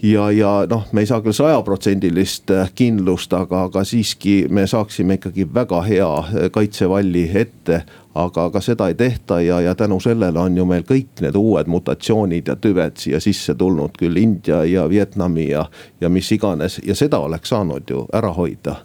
ja, 0.02 0.30
ja 0.30 0.52
noh, 0.70 0.87
me 0.92 1.04
ei 1.04 1.09
saa 1.09 1.20
küll 1.24 1.37
sajaprotsendilist 1.37 2.50
äh, 2.54 2.70
kindlust, 2.74 3.33
aga, 3.37 3.66
aga 3.68 3.85
siiski 3.87 4.44
me 4.50 4.66
saaksime 4.70 5.18
ikkagi 5.18 5.46
väga 5.54 5.83
hea 5.87 6.09
äh, 6.18 6.48
kaitsevalli 6.52 7.28
ette. 7.35 7.85
aga, 8.14 8.44
aga 8.44 8.61
seda 8.62 8.87
ei 8.88 8.94
tehta 8.94 9.40
ja, 9.42 9.57
ja 9.61 9.74
tänu 9.74 9.96
sellele 10.00 10.38
on 10.38 10.57
ju 10.57 10.64
meil 10.64 10.85
kõik 10.87 11.18
need 11.20 11.35
uued 11.35 11.66
mutatsioonid 11.66 12.46
ja 12.46 12.54
tüved 12.54 13.00
siia 13.02 13.18
sisse 13.20 13.54
tulnud, 13.59 13.96
küll 13.98 14.16
India 14.16 14.61
ja 14.64 14.85
Vietnami 14.88 15.48
ja, 15.48 15.64
ja 16.00 16.09
mis 16.09 16.30
iganes 16.33 16.78
ja 16.87 16.94
seda 16.94 17.18
oleks 17.18 17.50
saanud 17.50 17.90
ju 17.90 18.04
ära 18.14 18.30
hoida 18.37 18.76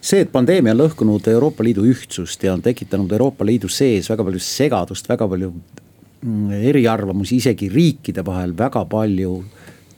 see, 0.00 0.24
et 0.24 0.32
pandeemia 0.32 0.74
on 0.74 0.82
lõhkunud 0.82 1.30
Euroopa 1.30 1.62
Liidu 1.62 1.86
ühtsust 1.86 2.42
ja 2.42 2.56
on 2.56 2.62
tekitanud 2.62 3.12
Euroopa 3.12 3.46
Liidu 3.46 3.70
sees 3.70 4.10
väga 4.10 4.26
palju 4.26 4.42
segadust, 4.42 5.08
väga 5.08 5.28
palju 5.28 5.52
mm, 5.52 6.50
eriarvamusi, 6.72 7.38
isegi 7.38 7.70
riikide 7.70 8.26
vahel 8.26 8.56
väga 8.58 8.84
palju 8.90 9.36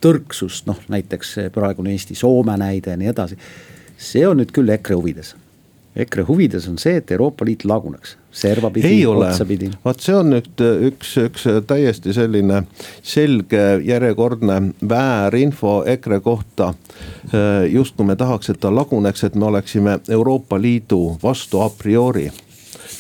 tõrksust, 0.05 0.69
noh 0.69 0.81
näiteks 0.93 1.37
praegune 1.55 1.95
Eesti-Soome 1.95 2.59
näide 2.61 2.95
ja 2.95 3.01
nii 3.01 3.12
edasi. 3.14 3.38
see 3.99 4.27
on 4.29 4.40
nüüd 4.43 4.51
küll 4.53 4.69
EKRE 4.75 4.99
huvides. 4.99 5.35
EKRE 5.97 6.25
huvides 6.27 6.67
on 6.69 6.79
see, 6.79 6.97
et 6.99 7.11
Euroopa 7.14 7.45
Liit 7.47 7.62
laguneks, 7.64 8.17
servapidi, 8.35 9.07
otsapidi. 9.07 9.71
vot 9.85 10.01
see 10.01 10.17
on 10.19 10.33
nüüd 10.35 10.64
üks, 10.90 11.14
üks 11.23 11.47
täiesti 11.67 12.12
selline 12.12 12.64
selge 13.03 13.62
järjekordne 13.85 14.61
väärinfo 14.88 15.83
EKRE 15.87 16.21
kohta. 16.21 16.75
justkui 17.71 18.07
me 18.07 18.17
tahaks, 18.17 18.51
et 18.51 18.61
ta 18.61 18.75
laguneks, 18.75 19.25
et 19.25 19.35
me 19.35 19.47
oleksime 19.47 20.01
Euroopa 20.09 20.61
Liidu 20.61 21.19
vastu 21.23 21.61
a 21.61 21.71
priori 21.71 22.31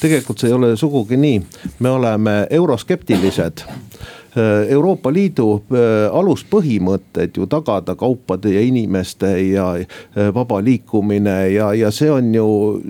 tegelikult 0.00 0.38
see 0.38 0.48
ei 0.50 0.54
ole 0.54 0.76
sugugi 0.76 1.16
nii, 1.16 1.42
me 1.80 1.90
oleme 1.90 2.32
euroskeptilised 2.50 3.62
Äh, 3.64 4.23
Euroopa 4.68 5.12
Liidu 5.12 5.48
äh, 5.70 6.08
aluspõhimõtted 6.10 7.38
ju 7.38 7.46
tagada 7.46 7.94
kaupade 7.94 8.54
ja 8.54 8.64
inimeste 8.64 9.30
ja 9.50 9.68
äh, 9.78 10.34
vaba 10.34 10.60
liikumine 10.64 11.36
ja, 11.54 11.72
ja 11.74 11.90
see 11.94 12.10
on 12.10 12.34
ju 12.34 12.48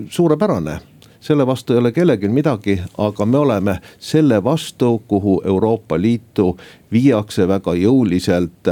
suurepärane 0.09 0.79
selle 1.25 1.47
vastu 1.47 1.73
ei 1.73 1.79
ole 1.81 1.91
kellelgi 1.91 2.29
midagi, 2.29 2.75
aga 3.01 3.25
me 3.25 3.37
oleme 3.37 3.79
selle 3.99 4.37
vastu, 4.43 5.01
kuhu 5.07 5.41
Euroopa 5.45 5.97
Liitu 5.97 6.51
viiakse 6.91 7.47
väga 7.47 7.73
jõuliselt. 7.73 8.69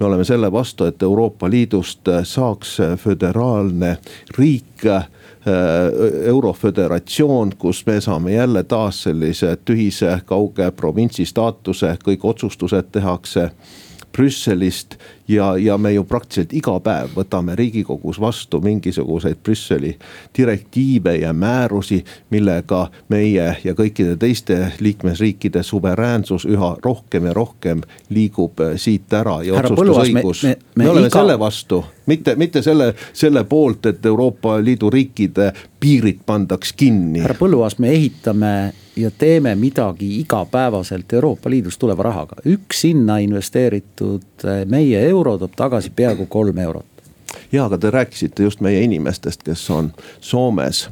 me 0.00 0.06
oleme 0.06 0.24
selle 0.24 0.52
vastu, 0.52 0.84
et 0.84 1.02
Euroopa 1.02 1.50
Liidust 1.50 2.08
saaks 2.24 2.78
föderaalne 2.98 3.96
riik 4.38 4.88
Äh, 5.46 6.28
euroföderatsioon, 6.28 7.52
kus 7.58 7.86
me 7.86 8.00
saame 8.00 8.32
jälle 8.32 8.62
taas 8.62 9.02
sellise 9.02 9.56
tühise 9.64 10.20
kauge 10.24 10.70
provintsi 10.70 11.24
staatuse, 11.26 11.96
kõik 12.04 12.22
otsustused 12.22 12.92
tehakse 12.94 13.48
Brüsselist 14.12 14.94
ja, 15.28 15.56
ja 15.56 15.78
me 15.78 15.92
ju 15.92 16.04
praktiliselt 16.04 16.52
iga 16.52 16.74
päev 16.80 17.14
võtame 17.16 17.54
riigikogus 17.58 18.20
vastu 18.20 18.60
mingisuguseid 18.60 19.40
Brüsseli 19.42 19.94
direktiive 20.38 21.16
ja 21.16 21.32
määrusi. 21.32 22.04
millega 22.30 22.90
meie 23.08 23.56
ja 23.64 23.74
kõikide 23.74 24.16
teiste 24.16 24.72
liikmesriikide 24.80 25.62
suveräänsus 25.62 26.44
üha 26.44 26.76
rohkem 26.82 27.26
ja 27.26 27.32
rohkem 27.32 27.82
liigub 28.08 28.60
äh, 28.60 28.76
siit 28.76 29.12
ära 29.12 29.42
ja 29.42 29.54
otsustusõigus. 29.54 30.42
Me, 30.42 30.48
me, 30.48 30.56
me, 30.74 30.84
me 30.84 30.90
oleme 30.90 31.06
iga... 31.06 31.18
selle 31.18 31.38
vastu, 31.38 31.84
mitte, 32.06 32.34
mitte 32.34 32.62
selle, 32.62 32.94
selle 33.12 33.44
poolt, 33.44 33.86
et 33.86 34.06
Euroopa 34.06 34.58
Liidu 34.64 34.90
riikide 34.90 35.52
piirid 35.80 36.22
pandaks 36.26 36.72
kinni. 36.72 37.20
härra 37.20 37.36
Põlluaas, 37.38 37.78
me 37.78 37.90
ehitame 37.90 38.72
ja 38.96 39.10
teeme 39.10 39.54
midagi 39.54 40.20
igapäevaselt 40.20 41.12
Euroopa 41.12 41.50
Liidust 41.50 41.78
tuleva 41.78 42.02
rahaga. 42.02 42.36
üks 42.46 42.80
sinna 42.80 43.18
investeeritud 43.18 44.44
äh, 44.44 44.64
meie 44.66 45.08
euro 45.08 45.11
toob 45.38 45.52
tagasi 45.56 45.90
peaaegu 45.90 46.26
kolm 46.26 46.58
eurot 46.58 46.92
ja, 47.52 47.64
aga 47.64 47.78
te 47.78 47.90
rääkisite 47.90 48.42
just 48.42 48.60
meie 48.60 48.80
inimestest, 48.82 49.42
kes 49.42 49.70
on 49.70 49.92
Soomes. 50.20 50.90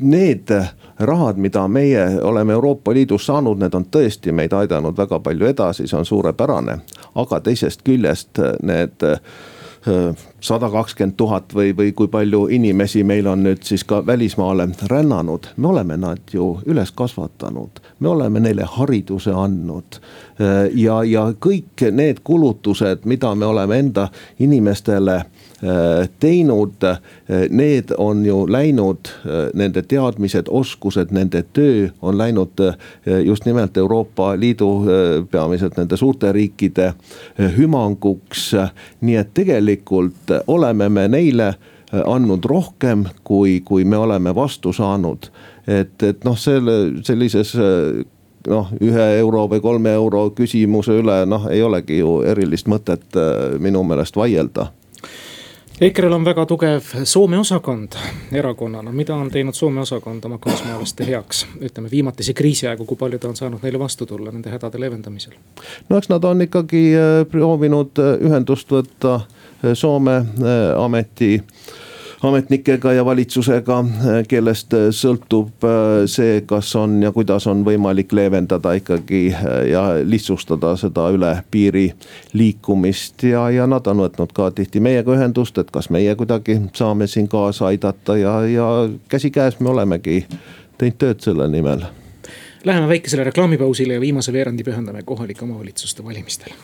Need 0.00 0.50
rahad, 0.98 1.36
mida 1.36 1.68
meie 1.68 2.20
oleme 2.22 2.52
Euroopa 2.52 2.94
Liidus 2.94 3.26
saanud, 3.26 3.58
need 3.58 3.74
on 3.74 3.86
tõesti 3.90 4.32
meid 4.32 4.52
aidanud 4.52 4.96
väga 4.96 5.18
palju 5.20 5.46
edasi, 5.46 5.88
see 5.88 5.98
on 5.98 6.06
suurepärane. 6.06 6.78
aga 7.14 7.40
teisest 7.40 7.82
küljest 7.82 8.38
need 8.62 9.02
sada 10.44 10.68
kakskümmend 10.70 11.16
tuhat 11.16 11.54
või, 11.56 11.72
või 11.76 11.92
kui 11.96 12.08
palju 12.12 12.46
inimesi 12.52 13.04
meil 13.04 13.26
on 13.30 13.46
nüüd 13.46 13.64
siis 13.64 13.84
ka 13.88 14.02
välismaale 14.06 14.68
rännanud. 14.90 15.46
me 15.56 15.68
oleme 15.68 15.96
nad 15.96 16.20
ju 16.32 16.58
üles 16.66 16.92
kasvatanud, 16.92 17.80
me 18.00 18.08
oleme 18.08 18.40
neile 18.40 18.64
hariduse 18.76 19.32
andnud. 19.32 20.00
ja, 20.74 21.04
ja 21.04 21.32
kõik 21.40 21.88
need 21.90 22.20
kulutused, 22.24 23.04
mida 23.04 23.34
me 23.34 23.46
oleme 23.46 23.78
enda 23.78 24.08
inimestele 24.38 25.24
Äh, 25.64 26.08
teinud, 26.20 26.82
äh, 26.82 26.98
need 27.50 27.84
on 27.98 28.24
ju 28.26 28.52
läinud, 28.52 28.98
äh, 29.08 29.50
nende 29.54 29.82
teadmised, 29.82 30.50
oskused, 30.50 31.08
nende 31.10 31.44
töö 31.52 31.88
on 32.02 32.18
läinud 32.18 32.60
just 33.24 33.44
nimelt 33.44 33.76
Euroopa 33.76 34.34
Liidu, 34.40 34.84
peamiselt 35.30 35.76
nende 35.76 35.96
suurte 35.96 36.32
riikide 36.32 36.92
hüvanguks. 37.56 38.52
nii 39.00 39.16
et 39.16 39.34
tegelikult 39.34 40.33
oleme 40.46 40.88
me 40.88 41.08
neile 41.08 41.54
andnud 41.94 42.44
rohkem, 42.44 43.04
kui, 43.24 43.60
kui 43.60 43.84
me 43.84 43.96
oleme 43.96 44.34
vastu 44.34 44.72
saanud. 44.72 45.30
et, 45.66 46.02
et 46.02 46.24
noh, 46.24 46.38
selle 46.38 47.02
sellises 47.04 47.54
noh, 48.48 48.72
ühe 48.80 49.04
euro 49.18 49.46
või 49.48 49.60
kolme 49.60 49.92
euro 49.94 50.28
küsimuse 50.36 50.98
üle 51.00 51.22
noh, 51.26 51.46
ei 51.50 51.62
olegi 51.62 51.98
ju 51.98 52.22
erilist 52.26 52.68
mõtet 52.68 53.20
minu 53.60 53.84
meelest 53.86 54.16
vaielda 54.16 54.72
EKRE-l 55.80 56.12
on 56.14 56.24
väga 56.24 56.44
tugev 56.46 56.90
Soome 57.04 57.38
osakond 57.38 57.96
erakonnana, 58.32 58.92
mida 58.94 59.16
on 59.18 59.30
teinud 59.30 59.56
Soome 59.58 59.80
osakond 59.82 60.24
oma 60.24 60.38
kaasmaalaste 60.38 61.06
heaks, 61.08 61.46
ütleme 61.58 61.90
viimatise 61.90 62.34
kriisi 62.34 62.68
aegu, 62.70 62.86
kui 62.86 62.98
palju 62.98 63.18
ta 63.18 63.28
on 63.28 63.36
saanud 63.36 63.64
neile 63.66 63.80
vastu 63.82 64.06
tulla 64.06 64.30
nende 64.30 64.52
hädade 64.54 64.78
leevendamisel? 64.78 65.34
no 65.88 65.98
eks 65.98 66.12
nad 66.12 66.24
on 66.30 66.46
ikkagi 66.46 66.84
äh, 66.94 67.16
proovinud 67.30 67.98
äh, 67.98 68.12
ühendust 68.22 68.70
võtta 68.70 69.16
äh, 69.16 69.33
Soome 69.74 70.20
ameti 70.76 71.40
ametnikega 72.28 72.92
ja 72.92 73.04
valitsusega, 73.04 73.78
kellest 74.28 74.74
sõltub 74.96 75.66
see, 76.10 76.40
kas 76.48 76.70
on 76.80 76.96
ja 77.02 77.12
kuidas 77.12 77.46
on 77.50 77.64
võimalik 77.66 78.12
leevendada 78.16 78.72
ikkagi 78.78 79.26
ja 79.70 79.84
lihtsustada 80.04 80.74
seda 80.80 81.08
üle 81.14 81.34
piiri 81.50 81.86
liikumist. 82.32 83.22
ja, 83.28 83.48
ja 83.50 83.66
nad 83.66 83.86
on 83.86 84.04
võtnud 84.06 84.32
ka 84.32 84.50
tihti 84.50 84.80
meiega 84.80 85.16
ühendust, 85.16 85.58
et 85.58 85.70
kas 85.70 85.90
meie 85.90 86.14
kuidagi 86.14 86.60
saame 86.74 87.06
siin 87.06 87.28
kaasa 87.28 87.66
aidata 87.72 88.16
ja, 88.16 88.40
ja 88.48 88.70
käsikäes 89.08 89.60
me 89.60 89.74
olemegi 89.74 90.24
teinud 90.78 90.98
tööd 90.98 91.20
selle 91.20 91.48
nimel. 91.48 91.84
Läheme 92.64 92.88
väikesele 92.88 93.24
reklaamipausile 93.28 93.98
ja 93.98 94.00
viimase 94.00 94.32
veerandi 94.32 94.64
pühendame 94.64 95.02
kohalike 95.04 95.44
omavalitsuste 95.44 96.04
valimistele. 96.04 96.54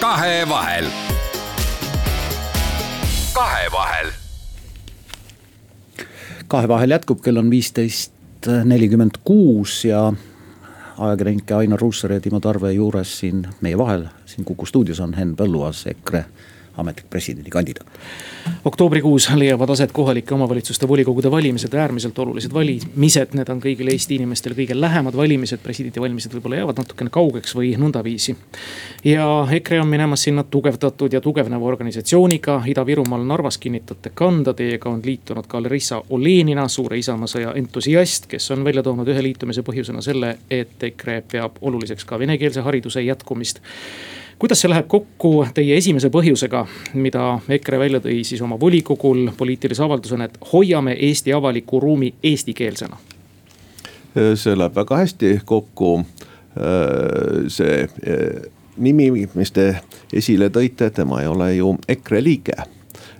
Kahevahel 0.00 0.86
kahevahel. 3.34 4.06
kahevahel 6.46 6.90
jätkub, 6.90 7.20
kell 7.20 7.36
on 7.36 7.50
viisteist 7.50 8.12
nelikümmend 8.64 9.20
kuus 9.24 9.84
ja 9.84 10.12
ajakirjanike 10.98 11.54
Ainar 11.54 11.80
Ruussaare 11.80 12.14
ja 12.14 12.20
Timo 12.20 12.40
Tarve 12.40 12.72
juures 12.72 13.18
siin 13.18 13.46
meie 13.60 13.78
vahel, 13.78 14.06
siin 14.26 14.44
Kuku 14.44 14.66
stuudios 14.66 15.00
on 15.00 15.14
Henn 15.14 15.36
Põlluaas, 15.36 15.86
EKRE 15.86 16.24
ametlik 16.76 17.10
presidendikandidaat. 17.10 17.86
oktoobrikuus 18.64 19.30
leiavad 19.34 19.70
aset 19.70 19.92
kohalike 19.92 20.34
omavalitsuste 20.34 20.88
volikogude 20.88 21.30
valimised, 21.30 21.74
äärmiselt 21.74 22.18
olulised 22.18 22.52
valimised, 22.52 23.34
need 23.34 23.48
on 23.48 23.60
kõigile 23.60 23.92
Eesti 23.92 24.14
inimestele 24.14 24.54
kõige 24.54 24.76
lähemad 24.80 25.16
valimised, 25.16 25.60
presidendivalimised 25.62 26.34
võib-olla 26.34 26.60
jäävad 26.60 26.80
natukene 26.82 27.10
kaugeks 27.10 27.54
või 27.56 27.72
nõndaviisi. 27.78 28.36
ja 29.04 29.26
EKRE 29.52 29.80
on 29.80 29.88
minemas 29.88 30.22
sinna 30.22 30.44
tugevdatud 30.44 31.12
ja 31.12 31.20
tugevneva 31.20 31.66
organisatsiooniga, 31.66 32.62
Ida-Virumaal 32.66 33.26
Narvas 33.26 33.58
kinnitate 33.58 34.10
kanda, 34.14 34.54
teiega 34.54 34.90
on 34.90 35.02
liitunud 35.04 35.46
ka 35.46 35.62
Larissa 35.62 36.02
Olenina, 36.10 36.68
suure 36.68 36.98
Isamaa 36.98 37.28
sõja 37.28 37.52
entusiast, 37.54 38.26
kes 38.26 38.50
on 38.50 38.64
välja 38.64 38.82
toonud 38.82 39.08
ühe 39.08 39.22
liitumise 39.22 39.62
põhjusena 39.66 40.02
selle, 40.02 40.36
et 40.50 40.82
EKRE 40.82 41.22
peab 41.32 41.60
oluliseks 41.60 42.04
ka 42.04 42.18
venekeelse 42.18 42.60
hariduse 42.60 43.02
jätkumist 43.02 43.60
kuidas 44.40 44.60
see 44.60 44.70
läheb 44.72 44.86
kokku 44.88 45.32
teie 45.54 45.76
esimese 45.76 46.08
põhjusega, 46.12 46.64
mida 46.96 47.24
EKRE 47.56 47.78
välja 47.78 48.00
tõi 48.00 48.22
siis 48.24 48.40
oma 48.42 48.56
volikogul 48.60 49.28
poliitilise 49.36 49.84
avaldusena, 49.84 50.30
et 50.30 50.38
hoiame 50.52 50.96
Eesti 51.08 51.34
avaliku 51.36 51.80
ruumi 51.80 52.14
eestikeelsena? 52.22 52.96
see 54.34 54.56
läheb 54.58 54.74
väga 54.74 54.96
hästi 55.04 55.40
kokku. 55.44 56.04
see 57.48 57.88
nimi, 58.76 59.10
mis 59.34 59.52
te 59.52 59.66
esile 60.12 60.48
tõite, 60.50 60.90
tema 60.90 61.20
ei 61.20 61.28
ole 61.28 61.54
ju 61.54 61.76
EKRE 61.88 62.24
liige. 62.24 62.56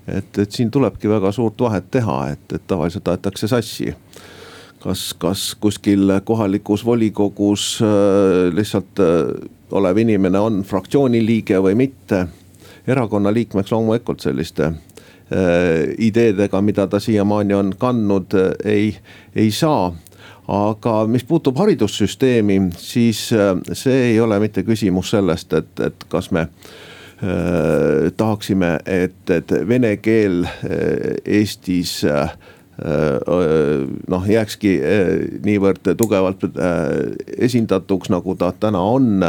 et, 0.09 0.39
et 0.39 0.51
siin 0.51 0.71
tulebki 0.71 1.09
väga 1.09 1.33
suurt 1.33 1.61
vahet 1.61 1.91
teha, 1.91 2.31
et, 2.33 2.53
et 2.55 2.67
tavaliselt 2.67 3.09
aetakse 3.09 3.49
sassi 3.49 3.95
kas, 4.81 5.15
kas 5.19 5.55
kuskil 5.61 6.21
kohalikus 6.25 6.85
volikogus 6.85 7.79
äh, 7.83 8.55
lihtsalt 8.55 9.01
äh, 9.01 9.49
olev 9.71 9.99
inimene 9.99 10.41
on 10.41 10.63
fraktsiooni 10.67 11.25
liige 11.27 11.61
või 11.63 11.75
mitte. 11.75 12.27
erakonna 12.87 13.31
liikmeks 13.33 13.73
loomulikult 13.73 14.21
selliste 14.21 14.65
äh, 14.65 14.75
ideedega, 15.99 16.61
mida 16.61 16.87
ta 16.87 17.01
siiamaani 17.01 17.55
on 17.55 17.75
kandnud, 17.79 18.35
ei, 18.65 18.97
ei 19.37 19.51
saa 19.51 19.93
aga 20.51 21.07
mis 21.07 21.25
puutub 21.25 21.59
haridussüsteemi, 21.59 22.73
siis 22.77 23.29
see 23.73 23.99
ei 24.09 24.21
ole 24.21 24.41
mitte 24.41 24.65
küsimus 24.67 25.13
sellest, 25.15 25.53
et, 25.53 25.81
et 25.81 26.07
kas 26.09 26.31
me 26.35 26.49
tahaksime, 28.17 28.73
et, 28.87 29.31
et 29.31 29.53
vene 29.69 29.93
keel 30.03 30.49
Eestis 31.25 32.01
noh, 34.09 34.29
jääkski 34.29 34.71
niivõrd 35.45 35.91
tugevalt 36.01 36.47
esindatuks, 37.37 38.09
nagu 38.09 38.35
ta 38.41 38.53
täna 38.57 38.81
on. 38.81 39.25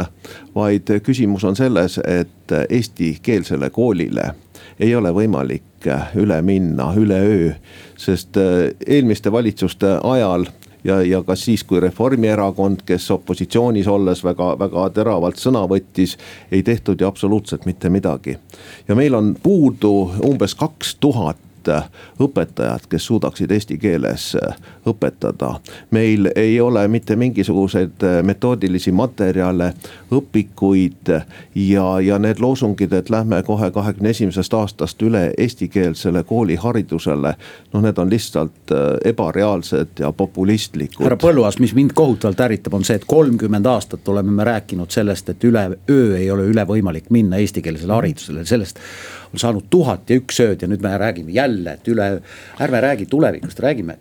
vaid 0.54 0.88
küsimus 1.04 1.44
on 1.44 1.56
selles, 1.56 1.98
et 1.98 2.54
eestikeelsele 2.68 3.70
koolile 3.70 4.32
ei 4.80 4.94
ole 4.96 5.12
võimalik 5.12 5.86
üle 6.16 6.42
minna 6.42 6.92
üleöö, 6.96 7.52
sest 7.98 8.38
eelmiste 8.86 9.32
valitsuste 9.32 9.98
ajal 10.02 10.46
ja, 10.84 11.00
ja 11.02 11.22
ka 11.22 11.36
siis, 11.38 11.64
kui 11.64 11.80
Reformierakond, 11.80 12.82
kes 12.86 13.10
opositsioonis 13.14 13.88
olles 13.88 14.24
väga, 14.24 14.52
väga 14.58 14.88
teravalt 14.96 15.40
sõna 15.40 15.64
võttis, 15.70 16.16
ei 16.52 16.62
tehtud 16.62 17.00
ju 17.00 17.08
absoluutselt 17.08 17.66
mitte 17.66 17.90
midagi. 17.90 18.38
ja 18.88 18.94
meil 18.94 19.14
on 19.14 19.34
puudu 19.42 20.10
umbes 20.26 20.54
kaks 20.54 20.96
tuhat 21.00 21.36
Äh, 21.68 21.82
õpetajad, 22.20 22.86
kes 22.88 23.06
suudaksid 23.06 23.50
eesti 23.50 23.76
keeles 23.78 24.32
äh, 24.38 24.54
õpetada. 24.86 25.54
meil 25.90 26.28
ei 26.36 26.60
ole 26.60 26.88
mitte 26.88 27.16
mingisuguseid 27.16 28.02
äh, 28.02 28.22
metoodilisi 28.22 28.92
materjale, 28.92 29.72
õpikuid 30.12 31.10
ja, 31.54 31.86
ja 32.00 32.18
need 32.18 32.40
loosungid, 32.40 32.92
et 32.92 33.10
lähme 33.10 33.42
kohe 33.42 33.70
kahekümne 33.70 34.10
esimesest 34.10 34.54
aastast 34.54 35.02
üle 35.02 35.32
eestikeelsele 35.38 36.22
kooliharidusele. 36.22 37.34
noh, 37.72 37.82
need 37.82 37.98
on 37.98 38.10
lihtsalt 38.10 38.74
ebareaalsed 39.04 39.98
ja 39.98 40.12
populistlikud. 40.12 41.04
härra 41.04 41.16
Põlluaas, 41.16 41.58
mis 41.58 41.74
mind 41.74 41.94
kohutavalt 41.94 42.40
ärritab, 42.40 42.74
on 42.74 42.84
see, 42.84 42.96
et 42.96 43.06
kolmkümmend 43.06 43.66
aastat 43.66 44.08
oleme 44.08 44.30
me 44.30 44.44
rääkinud 44.44 44.90
sellest, 44.90 45.28
et 45.28 45.44
üleöö 45.44 46.16
ei 46.18 46.30
ole 46.30 46.46
üle 46.50 46.66
võimalik 46.66 47.10
minna 47.10 47.42
eestikeelsele 47.42 47.92
haridusele, 47.92 48.46
sellest 48.46 48.78
on 49.32 49.38
saanud 49.38 49.62
tuhat 49.70 50.10
ja 50.10 50.16
üks 50.20 50.40
ööd 50.44 50.62
ja 50.62 50.68
nüüd 50.68 50.82
me 50.84 50.92
räägime 50.98 51.32
jälle, 51.32 51.51
et 51.76 51.92
üle, 51.92 52.08
ärme 52.60 52.80
räägi 52.80 53.06
tulevikust, 53.10 53.60
räägime 53.60 53.98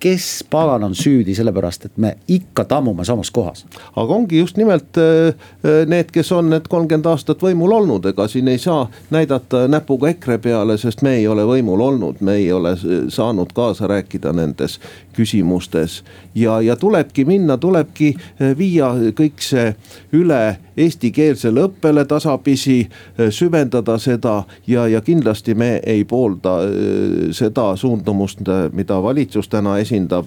kes 0.00 0.44
pagan 0.50 0.84
on 0.84 0.94
süüdi, 0.96 1.34
sellepärast 1.36 1.84
et 1.84 1.96
me 2.00 2.14
ikka 2.28 2.64
tammume 2.64 3.04
samas 3.04 3.30
kohas. 3.30 3.66
aga 3.96 4.14
ongi 4.14 4.38
just 4.38 4.56
nimelt 4.56 4.96
äh, 4.98 5.34
äh, 5.64 5.86
need, 5.86 6.10
kes 6.12 6.32
on 6.32 6.50
need 6.50 6.68
kolmkümmend 6.68 7.06
aastat 7.06 7.42
võimul 7.44 7.74
olnud, 7.76 8.06
ega 8.08 8.28
siin 8.28 8.48
ei 8.48 8.58
saa 8.58 8.88
näidata 9.10 9.66
näpuga 9.68 10.08
EKRE 10.14 10.38
peale, 10.38 10.78
sest 10.80 11.02
me 11.02 11.16
ei 11.20 11.28
ole 11.28 11.44
võimul 11.44 11.84
olnud, 11.84 12.24
me 12.24 12.38
ei 12.40 12.52
ole 12.52 12.74
saanud 13.08 13.52
kaasa 13.52 13.90
rääkida 13.90 14.32
nendes 14.32 14.78
küsimustes. 15.12 16.04
ja, 16.34 16.60
ja 16.60 16.76
tulebki 16.76 17.24
minna, 17.24 17.56
tulebki 17.56 18.14
eh, 18.40 18.58
viia 18.58 18.92
kõik 19.16 19.42
see 19.42 19.74
üle 20.12 20.56
eestikeelsele 20.76 21.66
õppele 21.68 22.04
tasapisi, 22.08 22.80
eh, 23.18 23.30
süvendada 23.30 23.98
seda 23.98 24.44
ja, 24.66 24.86
ja 24.88 25.00
kindlasti 25.00 25.54
me 25.54 25.80
ei 25.86 26.04
poolda 26.04 26.56
eh, 26.64 27.30
seda 27.36 27.74
suundumust, 27.76 28.40
mida 28.72 29.02
valitsus 29.02 29.48
täna 29.48 29.78
esindab. 29.78 30.26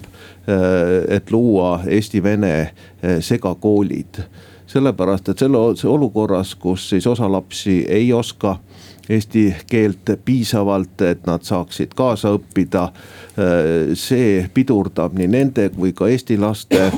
et 1.08 1.30
luua 1.32 1.80
eesti-vene 1.88 2.70
segakoolid 3.24 4.18
sellepärast, 4.66 5.28
et 5.28 5.38
selle 5.38 5.58
olukorras, 5.88 6.54
kus 6.54 6.88
siis 6.90 7.06
osa 7.06 7.30
lapsi 7.32 7.84
ei 7.88 8.12
oska 8.12 8.58
eesti 9.08 9.54
keelt 9.70 10.10
piisavalt, 10.24 11.00
et 11.02 11.26
nad 11.26 11.42
saaksid 11.42 11.94
kaasa 11.96 12.34
õppida. 12.38 12.88
see 13.94 14.48
pidurdab 14.54 15.16
nii 15.18 15.26
nende 15.28 15.68
kui 15.74 15.92
ka 15.92 16.06
eesti 16.08 16.36
laste 16.38 16.92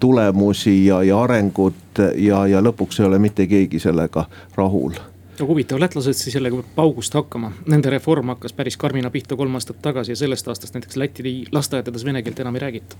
tulemusi 0.00 0.86
ja, 0.86 1.02
ja 1.02 1.18
arengut 1.22 1.98
ja, 2.16 2.46
ja 2.46 2.62
lõpuks 2.62 3.00
ei 3.00 3.06
ole 3.06 3.18
mitte 3.18 3.46
keegi 3.50 3.82
sellega 3.82 4.28
rahul 4.56 4.94
aga 5.34 5.48
huvitav, 5.48 5.80
lätlased 5.82 6.16
siis 6.18 6.34
jällegi 6.36 6.62
paugust 6.76 7.14
hakkama. 7.14 7.52
Nende 7.70 7.90
reform 7.90 8.32
hakkas 8.34 8.54
päris 8.56 8.76
karmina 8.80 9.10
pihta 9.10 9.36
kolm 9.36 9.54
aastat 9.58 9.80
tagasi 9.82 10.14
ja 10.14 10.16
sellest 10.16 10.48
aastast 10.48 10.74
näiteks 10.74 10.96
Läti 11.00 11.34
lasteaedades 11.52 12.04
vene 12.04 12.22
keelt 12.22 12.40
enam 12.40 12.54
ei 12.54 12.64
räägita. 12.66 12.96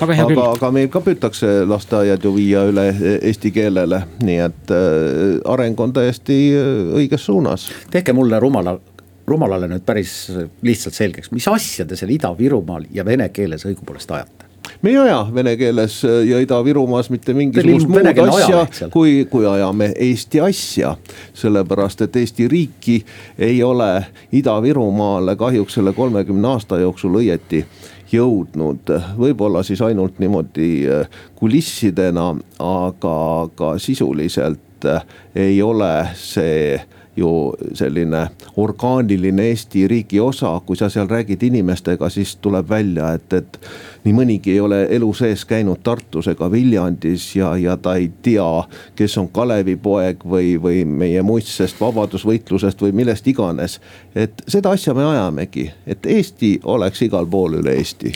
aga 0.00 0.14
hea 0.14 0.24
aga, 0.24 0.34
küll. 0.34 0.42
aga 0.42 0.70
meil 0.70 0.88
ka 0.88 1.00
püütakse 1.00 1.52
lasteaiad 1.66 2.24
ju 2.24 2.34
viia 2.34 2.66
üle 2.68 2.84
eesti 3.16 3.50
keelele, 3.50 4.02
nii 4.22 4.36
et 4.44 4.74
äh, 4.74 5.40
areng 5.52 5.80
on 5.80 5.92
täiesti 5.92 6.36
äh, 6.54 6.68
õiges 7.00 7.26
suunas. 7.26 7.70
tehke 7.90 8.12
mulle 8.12 8.40
rumala 8.40 8.78
rumalale 9.26 9.66
nüüd 9.68 9.82
päris 9.86 10.30
lihtsalt 10.62 10.94
selgeks, 10.94 11.32
mis 11.34 11.48
asja 11.50 11.86
te 11.86 11.96
seal 11.98 12.12
Ida-Virumaal 12.14 12.86
ja 12.94 13.04
vene 13.04 13.28
keeles 13.34 13.66
õigupoolest 13.66 14.12
ajate? 14.14 14.45
Me 14.82 14.90
ei 14.90 14.96
aja 14.96 15.26
vene 15.34 15.56
keeles 15.56 16.04
äh, 16.04 16.22
ja 16.28 16.40
Ida-Virumaas 16.42 17.10
mitte 17.10 17.34
mingisugust 17.34 17.88
muud 17.88 18.06
asja, 18.28 18.88
kui, 18.92 19.26
kui 19.30 19.46
ajame 19.46 19.92
Eesti 19.96 20.40
asja. 20.40 20.96
sellepärast, 21.34 22.00
et 22.02 22.16
Eesti 22.16 22.48
riiki 22.48 23.04
ei 23.38 23.62
ole 23.62 24.06
Ida-Virumaale 24.32 25.36
kahjuks 25.36 25.74
selle 25.74 25.92
kolmekümne 25.92 26.48
aasta 26.48 26.78
jooksul 26.78 27.20
õieti 27.22 27.64
jõudnud, 28.12 28.92
võib-olla 29.18 29.62
siis 29.66 29.82
ainult 29.82 30.18
niimoodi 30.22 30.70
äh, 30.90 31.08
kulissidena, 31.34 32.34
aga, 32.62 33.16
aga 33.42 33.72
sisuliselt 33.82 34.86
äh, 34.86 35.02
ei 35.34 35.62
ole 35.62 36.08
see 36.14 36.76
ju 37.16 37.30
selline 37.74 38.26
orgaaniline 38.56 39.48
Eesti 39.50 39.88
riigi 39.88 40.20
osa, 40.20 40.60
kui 40.66 40.76
sa 40.76 40.88
seal 40.92 41.08
räägid 41.08 41.42
inimestega, 41.42 42.08
siis 42.12 42.36
tuleb 42.36 42.68
välja, 42.68 43.12
et, 43.16 43.32
et 43.32 43.60
nii 44.04 44.14
mõnigi 44.16 44.52
ei 44.54 44.60
ole 44.60 44.82
elu 44.96 45.12
sees 45.16 45.44
käinud 45.48 45.82
Tartus 45.82 46.28
ega 46.32 46.50
Viljandis 46.52 47.28
ja, 47.36 47.54
ja 47.56 47.76
ta 47.76 47.96
ei 48.00 48.10
tea, 48.22 48.48
kes 48.96 49.18
on 49.22 49.28
Kalevipoeg 49.28 50.24
või, 50.24 50.56
või 50.62 50.84
meie 50.84 51.22
muistsest 51.22 51.80
vabadusvõitlusest 51.80 52.82
või 52.82 52.92
millest 52.92 53.26
iganes. 53.28 53.80
et 54.14 54.42
seda 54.48 54.70
asja 54.76 54.94
me 54.94 55.04
ajamegi, 55.04 55.70
et 55.86 56.06
Eesti 56.06 56.60
oleks 56.64 57.02
igal 57.02 57.26
pool 57.26 57.60
üle 57.62 57.78
Eesti 57.80 58.12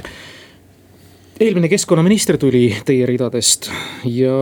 eelmine 1.41 1.69
keskkonnaminister 1.73 2.37
tuli 2.39 2.69
teie 2.85 3.07
ridadest 3.09 3.71
ja 4.05 4.35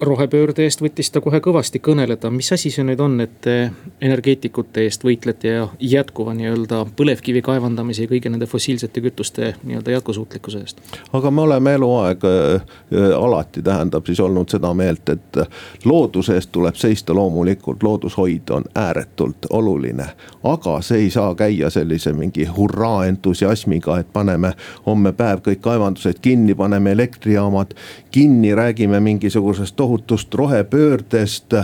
rohepöörde 0.00 0.64
eest 0.64 0.80
võttis 0.80 1.10
ta 1.12 1.20
kohe 1.20 1.40
kõvasti 1.44 1.80
kõneleda, 1.84 2.30
mis 2.32 2.48
asi 2.54 2.70
see 2.72 2.84
nüüd 2.86 3.00
on, 3.04 3.18
et 3.20 3.34
te 3.44 3.56
energeetikute 4.00 4.84
eest 4.86 5.04
võitlete 5.04 5.52
ja 5.52 5.66
jätkuva 5.76 6.32
nii-öelda 6.36 6.84
põlevkivi 6.96 7.42
kaevandamise 7.44 8.06
ja 8.06 8.10
kõigi 8.10 8.32
nende 8.32 8.48
fossiilsete 8.48 9.02
kütuste 9.04 9.52
nii-öelda 9.62 9.98
jätkusuutlikkuse 9.98 10.62
eest? 10.64 10.80
aga 11.12 11.30
me 11.30 11.44
oleme 11.44 11.74
eluaeg 11.76 12.24
äh, 12.24 12.62
alati 13.16 13.62
tähendab 13.62 14.08
siis 14.08 14.20
olnud 14.20 14.48
seda 14.48 14.72
meelt, 14.74 15.08
et 15.08 15.40
looduse 15.84 16.38
eest 16.38 16.52
tuleb 16.52 16.80
seista 16.80 17.14
loomulikult, 17.14 17.82
loodushoid 17.82 18.50
on 18.56 18.64
ääretult 18.74 19.50
oluline. 19.50 20.06
aga 20.44 20.80
see 20.80 21.04
ei 21.04 21.10
saa 21.10 21.34
käia 21.34 21.70
sellise 21.70 22.12
mingi 22.12 22.46
hurraa 22.46 23.04
entusiasmiga, 23.06 23.98
et 23.98 24.12
paneme 24.12 24.54
homme 24.86 25.12
päev 25.12 25.44
kõik 25.44 25.60
kaevandused 25.60 26.24
kinni, 26.24 26.54
paneme 26.54 26.92
elektrijaamad 26.92 27.76
kinni, 28.10 28.54
räägime 28.54 29.00
mingisugusest 29.00 29.76
tohutust 29.76 29.89
tohutust 29.90 30.34
rohepöördest, 30.34 31.54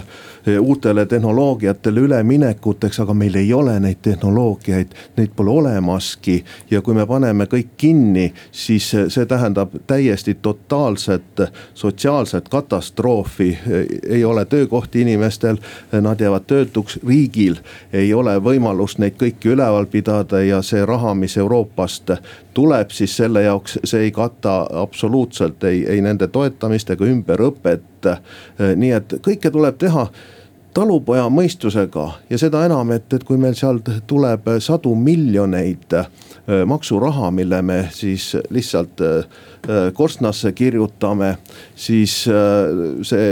uutele 0.60 1.06
tehnoloogiatele 1.06 2.00
üleminekuteks, 2.00 3.00
aga 3.00 3.14
meil 3.14 3.34
ei 3.34 3.52
ole 3.52 3.80
neid 3.80 4.00
tehnoloogiaid, 4.02 4.94
neid 5.16 5.30
pole 5.36 5.50
olemaski. 5.50 6.44
ja 6.70 6.82
kui 6.82 6.94
me 6.94 7.06
paneme 7.06 7.44
kõik 7.44 7.68
kinni, 7.76 8.32
siis 8.52 8.90
see 9.08 9.26
tähendab 9.26 9.74
täiesti 9.86 10.34
totaalset 10.34 11.42
sotsiaalset 11.74 12.48
katastroofi. 12.48 13.58
ei 14.08 14.24
ole 14.24 14.44
töökohti 14.44 15.00
inimestel, 15.00 15.56
nad 15.92 16.20
jäävad 16.20 16.46
töötuks, 16.46 16.98
riigil 17.06 17.56
ei 17.92 18.14
ole 18.14 18.38
võimalust 18.42 18.98
neid 18.98 19.14
kõiki 19.22 19.54
üleval 19.54 19.86
pidada 19.86 20.42
ja 20.42 20.62
see 20.62 20.86
raha, 20.86 21.14
mis 21.14 21.36
Euroopast 21.36 22.10
tuleb, 22.56 22.94
siis 22.94 23.16
selle 23.20 23.44
jaoks 23.44 23.78
see 23.84 24.06
ei 24.08 24.14
kata 24.14 24.56
absoluutselt 24.80 25.64
ei, 25.68 25.84
ei 25.88 26.00
nende 26.04 26.28
toetamist 26.32 26.90
ega 26.94 27.04
ümberõpet. 27.04 28.08
nii 28.76 28.92
et 28.96 29.18
kõike 29.24 29.52
tuleb 29.52 29.78
teha 29.78 30.06
talupoja 30.76 31.28
mõistusega 31.32 32.06
ja 32.30 32.38
seda 32.40 32.64
enam, 32.66 32.90
et, 32.92 33.08
et 33.16 33.24
kui 33.24 33.38
meil 33.40 33.56
sealt 33.56 33.88
tuleb 34.08 34.48
sadu 34.60 34.92
miljoneid 34.98 35.94
äh, 35.96 36.08
maksuraha, 36.68 37.30
mille 37.32 37.62
me 37.64 37.78
siis 37.96 38.34
lihtsalt 38.52 39.00
äh, 39.04 39.38
korstnasse 39.96 40.52
kirjutame, 40.52 41.36
siis 41.74 42.20
see 43.02 43.30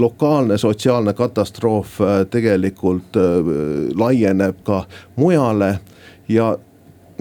lokaalne 0.00 0.56
sotsiaalne 0.58 1.12
katastroof 1.12 1.98
tegelikult 2.30 3.18
laieneb 3.98 4.62
ka 4.64 4.78
mujale 5.20 5.74
ja 6.30 6.54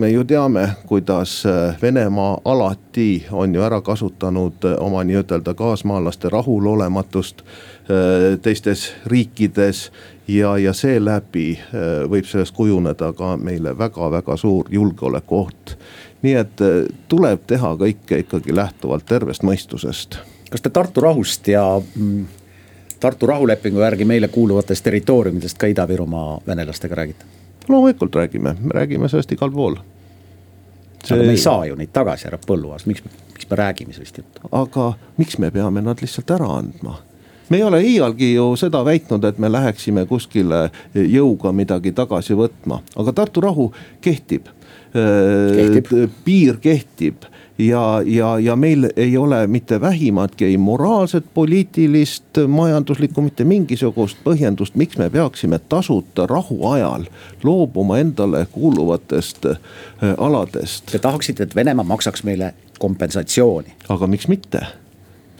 me 0.01 0.09
ju 0.09 0.23
teame, 0.25 0.63
kuidas 0.89 1.43
Venemaa 1.81 2.39
alati 2.45 3.25
on 3.31 3.53
ju 3.55 3.61
ära 3.61 3.81
kasutanud 3.85 4.65
oma 4.79 5.03
nii-ütelda 5.05 5.53
kaasmaalaste 5.53 6.29
rahulolematust 6.33 7.43
Äh, 7.91 8.39
teistes 8.41 8.93
riikides. 9.05 9.91
ja, 10.27 10.57
ja 10.57 10.73
seeläbi 10.73 11.59
äh, 11.59 12.09
võib 12.09 12.27
sellest 12.29 12.53
kujuneda 12.55 13.09
ka 13.17 13.33
meile 13.41 13.73
väga-väga 13.77 14.37
suur 14.37 14.69
julgeolekuoht. 14.69 15.73
nii 16.21 16.35
et 16.35 16.61
äh, 16.61 16.85
tuleb 17.07 17.41
teha 17.47 17.73
kõike 17.75 18.21
ikkagi 18.21 18.55
lähtuvalt 18.55 19.05
tervest 19.05 19.43
mõistusest. 19.43 20.19
kas 20.51 20.61
te 20.61 20.69
Tartu 20.69 21.01
rahust 21.01 21.47
ja 21.47 21.81
mm, 21.95 22.25
Tartu 22.99 23.27
rahulepingu 23.27 23.81
järgi 23.81 24.05
meile 24.05 24.27
kuuluvatest 24.27 24.83
territooriumidest 24.83 25.57
ka 25.57 25.67
Ida-Virumaa 25.67 26.41
venelastega 26.47 26.95
räägite? 26.95 27.40
Loomulikult 27.69 28.15
räägime, 28.15 28.55
me 28.61 28.73
räägime 28.73 29.09
sellest 29.09 29.31
igal 29.31 29.51
pool. 29.51 29.75
See.... 31.03 31.15
aga 31.15 31.25
me 31.25 31.31
ei 31.31 31.41
saa 31.41 31.65
ju 31.65 31.75
neid 31.75 31.89
tagasi, 31.93 32.27
härra 32.29 32.37
Põlluaas, 32.47 32.85
miks, 32.85 33.03
miks 33.33 33.49
me 33.49 33.57
räägime 33.57 33.93
sellist 33.93 34.17
juttu? 34.21 34.49
aga 34.51 34.91
miks 35.17 35.39
me 35.41 35.51
peame 35.51 35.81
nad 35.81 36.01
lihtsalt 36.01 36.31
ära 36.37 36.49
andma? 36.59 36.99
me 37.49 37.57
ei 37.57 37.63
ole 37.63 37.81
iialgi 37.83 38.33
ju 38.33 38.51
seda 38.55 38.83
väitnud, 38.85 39.25
et 39.27 39.39
me 39.41 39.49
läheksime 39.51 40.05
kuskile 40.07 40.69
jõuga 40.93 41.51
midagi 41.51 41.91
tagasi 41.91 42.37
võtma, 42.37 42.79
aga 42.95 43.13
Tartu 43.13 43.41
rahu 43.43 43.71
kehtib, 44.01 44.47
kehtib.. 44.93 45.91
piir 46.25 46.61
kehtib 46.61 47.25
ja, 47.67 48.01
ja, 48.05 48.39
ja 48.39 48.55
meil 48.55 48.89
ei 48.95 49.17
ole 49.17 49.47
mitte 49.47 49.81
vähimatki 49.81 50.45
ei 50.45 50.57
moraalset, 50.57 51.25
poliitilist, 51.33 52.23
majanduslikku, 52.47 53.21
mitte 53.21 53.43
mingisugust 53.43 54.17
põhjendust, 54.23 54.75
miks 54.75 54.97
me 54.97 55.09
peaksime 55.09 55.59
tasuta 55.69 56.27
rahuajal 56.27 57.05
loobuma 57.43 57.99
endale 57.99 58.45
kuuluvatest 58.51 59.45
aladest. 60.17 60.85
Te 60.91 60.99
tahaksite, 60.99 61.43
et 61.43 61.55
Venemaa 61.55 61.85
maksaks 61.85 62.23
meile 62.23 62.53
kompensatsiooni? 62.79 63.73
aga 63.89 64.07
miks 64.07 64.27
mitte 64.27 64.65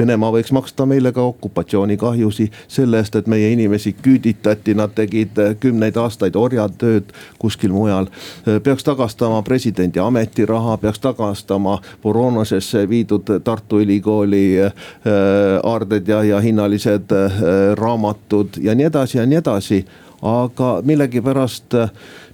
Venemaa 0.01 0.31
võiks 0.33 0.49
maksta 0.55 0.85
meile 0.89 1.11
ka 1.13 1.21
okupatsioonikahjusi 1.29 2.47
selle 2.71 3.01
eest, 3.01 3.15
et 3.19 3.27
meie 3.29 3.51
inimesi 3.53 3.93
küüditati, 3.93 4.73
nad 4.77 4.95
tegid 4.97 5.37
äh, 5.37 5.53
kümneid 5.61 5.97
aastaid 6.01 6.37
orjatööd 6.39 7.11
kuskil 7.41 7.73
mujal. 7.75 8.09
Äh, 8.47 8.57
peaks 8.65 8.87
tagastama 8.87 9.43
presidendi 9.45 10.01
ametiraha, 10.01 10.79
peaks 10.81 11.03
tagastama 11.03 11.77
Voronosesse 12.03 12.87
viidud 12.89 13.29
Tartu 13.45 13.83
Ülikooli 13.83 14.45
äh, 14.65 14.73
aarded 15.63 16.09
ja, 16.09 16.23
ja 16.23 16.41
hinnalised 16.41 17.13
raamatud 17.77 18.57
ja 18.61 18.73
nii 18.75 18.89
edasi 18.89 19.17
ja 19.17 19.25
nii 19.25 19.37
edasi. 19.43 19.85
aga 20.21 20.81
millegipärast 20.85 21.73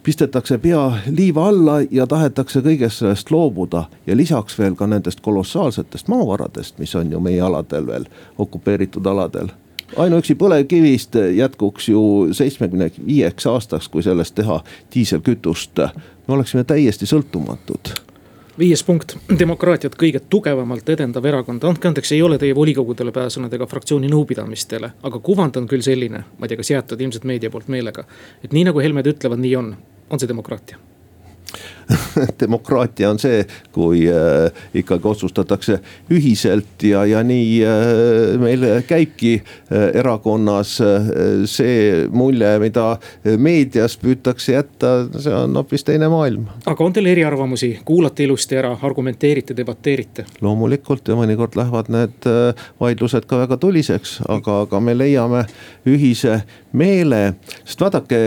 pistetakse 0.08 0.58
pea 0.58 0.92
liiva 1.12 1.50
alla 1.52 1.82
ja 1.92 2.06
tahetakse 2.08 2.62
kõigest 2.64 3.02
sellest 3.02 3.32
loobuda. 3.32 3.84
ja 4.08 4.16
lisaks 4.16 4.60
veel 4.60 4.76
ka 4.76 4.88
nendest 4.88 5.20
kolossaalsetest 5.20 6.08
maavaradest, 6.08 6.80
mis 6.80 6.96
on 6.96 7.12
ju 7.12 7.20
meie 7.20 7.42
aladel 7.42 7.88
veel, 7.88 8.06
okupeeritud 8.38 9.06
aladel 9.06 9.52
ainuüksi 9.98 10.36
põlevkivist 10.36 11.16
jätkuks 11.36 11.90
ju 11.90 12.02
seitsmekümne 12.32 12.92
viieks 13.08 13.48
aastaks, 13.48 13.88
kui 13.88 14.04
sellest 14.04 14.36
teha 14.36 14.62
diiselkütust. 14.96 15.78
me 16.28 16.34
oleksime 16.34 16.64
täiesti 16.64 17.06
sõltumatud 17.06 17.92
viies 18.60 18.84
punkt, 18.84 19.18
demokraatiat 19.40 19.96
kõige 19.96 20.20
tugevamalt 20.30 20.90
edendav 20.90 21.26
erakond, 21.26 21.64
andke 21.64 21.88
andeks, 21.88 22.12
ei 22.12 22.22
ole 22.22 22.38
teie 22.38 22.56
volikogudele 22.56 23.12
pääsenud 23.12 23.54
ega 23.54 23.68
fraktsiooni 23.68 24.08
nõupidamistele. 24.08 24.92
aga 25.04 25.20
kuvand 25.20 25.56
on 25.56 25.68
küll 25.68 25.82
selline, 25.82 26.24
ma 26.38 26.46
ei 26.46 26.48
tea, 26.48 26.58
kas 26.58 26.72
jäetud 26.72 27.02
ilmselt 27.02 27.24
meedia 27.24 27.52
poolt 27.52 27.68
meelega, 27.68 28.04
et 28.44 28.54
nii 28.54 28.64
nagu 28.72 28.80
Helmed 28.80 29.08
ütlevad, 29.08 29.40
nii 29.40 29.56
on 29.56 29.76
on 30.10 30.20
see 30.20 30.28
demokraatia? 30.28 30.78
demokraatia 32.42 33.10
on 33.10 33.20
see, 33.20 33.44
kui 33.72 34.04
äh, 34.12 34.52
ikkagi 34.74 35.08
otsustatakse 35.08 35.80
ühiselt 36.14 36.84
ja, 36.84 37.06
ja 37.08 37.24
nii 37.24 37.62
äh, 37.66 38.36
meil 38.42 38.66
käibki 38.88 39.38
äh, 39.38 39.88
erakonnas 40.00 40.78
see 41.48 42.08
mulje, 42.12 42.50
mida 42.62 42.86
meedias 43.40 43.98
püütakse 44.02 44.58
jätta, 44.58 44.94
see 45.20 45.34
on 45.34 45.56
hoopis 45.58 45.86
teine 45.88 46.10
maailm. 46.12 46.48
aga 46.66 46.84
on 46.84 46.96
teil 46.96 47.10
eriarvamusi, 47.12 47.72
kuulate 47.88 48.28
ilusti 48.28 48.60
ära, 48.60 48.74
argumenteerite, 48.82 49.56
debateerite? 49.58 50.28
loomulikult 50.42 51.08
ja 51.08 51.18
mõnikord 51.20 51.56
lähevad 51.60 51.92
need 51.94 52.30
vaidlused 52.82 53.28
ka 53.30 53.42
väga 53.44 53.60
tuliseks, 53.62 54.20
aga, 54.28 54.62
aga 54.68 54.82
me 54.84 54.98
leiame 54.98 55.46
ühise 55.88 56.42
meele. 56.78 57.36
sest 57.64 57.82
vaadake, 57.82 58.20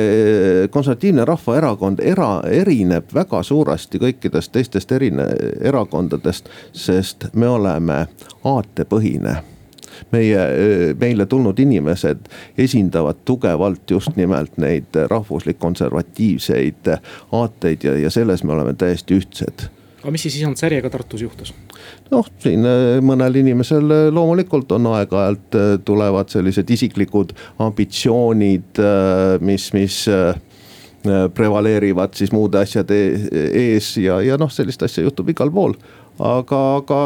konservatiivne 0.72 1.24
rahvaerakond 1.28 2.00
era, 2.04 2.40
erineb 2.50 3.12
väga 3.14 3.42
suuresti 3.50 4.00
kõikidest 4.02 4.54
teistest 4.54 4.92
erine-, 4.94 5.30
erakondadest, 5.72 6.50
sest 6.72 7.30
me 7.34 7.48
oleme 7.50 8.04
aatepõhine 8.46 9.40
meie, 10.14 10.44
meile 11.00 11.26
tulnud 11.26 11.58
inimesed 11.58 12.30
esindavad 12.58 13.24
tugevalt 13.24 13.90
just 13.90 14.16
nimelt 14.16 14.56
neid 14.62 14.96
rahvuslik-konservatiivseid 15.10 16.94
aateid 17.32 17.84
ja, 17.84 17.98
ja 18.06 18.10
selles 18.10 18.44
me 18.44 18.56
oleme 18.56 18.74
täiesti 18.78 19.18
ühtsed 19.20 19.68
aga 20.00 20.12
mis 20.14 20.22
siis 20.24 20.38
isand-särjega 20.40 20.90
Tartus 20.92 21.24
juhtus? 21.26 21.52
noh, 22.10 22.28
siin 22.42 22.64
mõnel 23.04 23.40
inimesel 23.42 23.92
loomulikult 24.14 24.72
on 24.76 24.88
aeg-ajalt 24.94 25.58
tulevad 25.84 26.32
sellised 26.32 26.70
isiklikud 26.70 27.34
ambitsioonid, 27.66 28.80
mis, 29.44 29.68
mis 29.76 30.04
prevaleerivad 31.34 32.12
siis 32.14 32.32
muude 32.32 32.60
asjade 32.60 32.96
ees 33.56 33.94
ja, 34.02 34.18
ja 34.20 34.36
noh, 34.40 34.50
sellist 34.52 34.82
asja 34.84 35.04
juhtub 35.06 35.30
igal 35.32 35.50
pool. 35.50 35.74
aga, 36.18 36.58
aga 36.76 36.98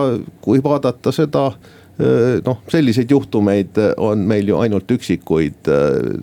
kui 0.42 0.62
vaadata 0.62 1.12
seda 1.14 1.44
noh, 2.46 2.58
selliseid 2.68 3.10
juhtumeid 3.10 3.78
on 4.02 4.24
meil 4.26 4.48
ju 4.50 4.58
ainult 4.58 4.90
üksikuid, 4.90 5.70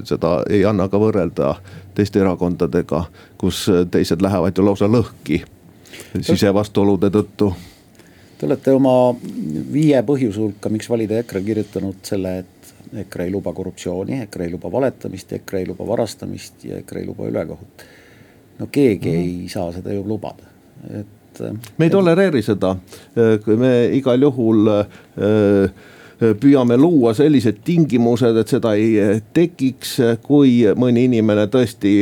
seda 0.04 0.34
ei 0.52 0.66
anna 0.68 0.90
ka 0.92 1.00
võrrelda 1.00 1.54
teiste 1.96 2.20
erakondadega, 2.20 3.06
kus 3.40 3.70
teised 3.92 4.22
lähevad 4.22 4.58
ju 4.58 4.66
lausa 4.68 4.92
lõhki 4.92 5.42
sisevastuolude 6.22 7.12
tõttu. 7.14 7.52
Te 8.38 8.48
olete 8.48 8.74
oma 8.74 9.14
viie 9.72 10.00
põhjuse 10.06 10.42
hulka, 10.42 10.72
miks 10.74 10.90
valida 10.90 11.20
EKRE 11.22 11.44
kirjutanud 11.46 12.00
selle, 12.08 12.40
et 12.42 12.61
EKRE 12.98 13.24
ei 13.24 13.32
luba 13.32 13.54
korruptsiooni, 13.54 14.22
EKRE 14.22 14.46
ei 14.46 14.52
luba 14.52 14.72
valetamist, 14.72 15.34
EKRE 15.34 15.60
ei 15.60 15.68
luba 15.68 15.88
varastamist 15.88 16.66
ja 16.68 16.78
EKRE 16.82 17.02
ei 17.02 17.08
luba 17.08 17.28
ülekohut. 17.28 17.86
no 18.60 18.68
keegi 18.72 19.10
mm 19.10 19.16
-hmm. 19.16 19.44
ei 19.44 19.50
saa 19.50 19.72
seda 19.72 19.94
ju 19.94 20.04
lubada, 20.08 20.44
et. 21.00 21.40
me 21.78 21.86
ei 21.86 21.90
tolereeri 21.90 22.42
seda, 22.42 22.76
me 23.58 23.88
igal 23.94 24.22
juhul 24.22 24.70
püüame 26.40 26.78
luua 26.78 27.14
sellised 27.14 27.64
tingimused, 27.64 28.38
et 28.38 28.48
seda 28.48 28.74
ei 28.74 29.22
tekiks, 29.34 29.98
kui 30.22 30.64
mõni 30.76 31.06
inimene 31.10 31.48
tõesti 31.48 31.96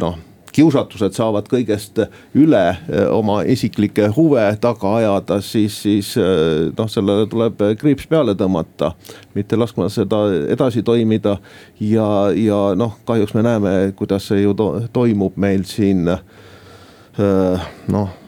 noh 0.00 0.18
kiusatused 0.52 1.16
saavad 1.16 1.48
kõigest 1.50 1.98
üle 2.38 2.62
eh, 2.68 3.06
oma 3.10 3.40
isiklikke 3.48 4.10
huve 4.16 4.44
taga 4.60 4.96
ajada, 5.00 5.40
siis, 5.44 5.78
siis 5.84 6.12
eh, 6.20 6.70
noh, 6.76 6.90
sellele 6.90 7.26
tuleb 7.30 7.62
kriips 7.80 8.08
peale 8.10 8.36
tõmmata. 8.38 8.92
mitte 9.34 9.56
laskma 9.56 9.88
seda 9.88 10.24
edasi 10.52 10.82
toimida 10.82 11.38
ja, 11.80 12.08
ja 12.36 12.62
noh, 12.76 12.98
kahjuks 13.04 13.34
me 13.34 13.42
näeme, 13.42 13.92
kuidas 13.96 14.28
see 14.28 14.42
ju 14.42 14.54
to 14.54 14.68
toimub 14.92 15.36
meil 15.36 15.64
siin 15.64 16.08
eh, 16.08 17.70
noh 17.88 18.18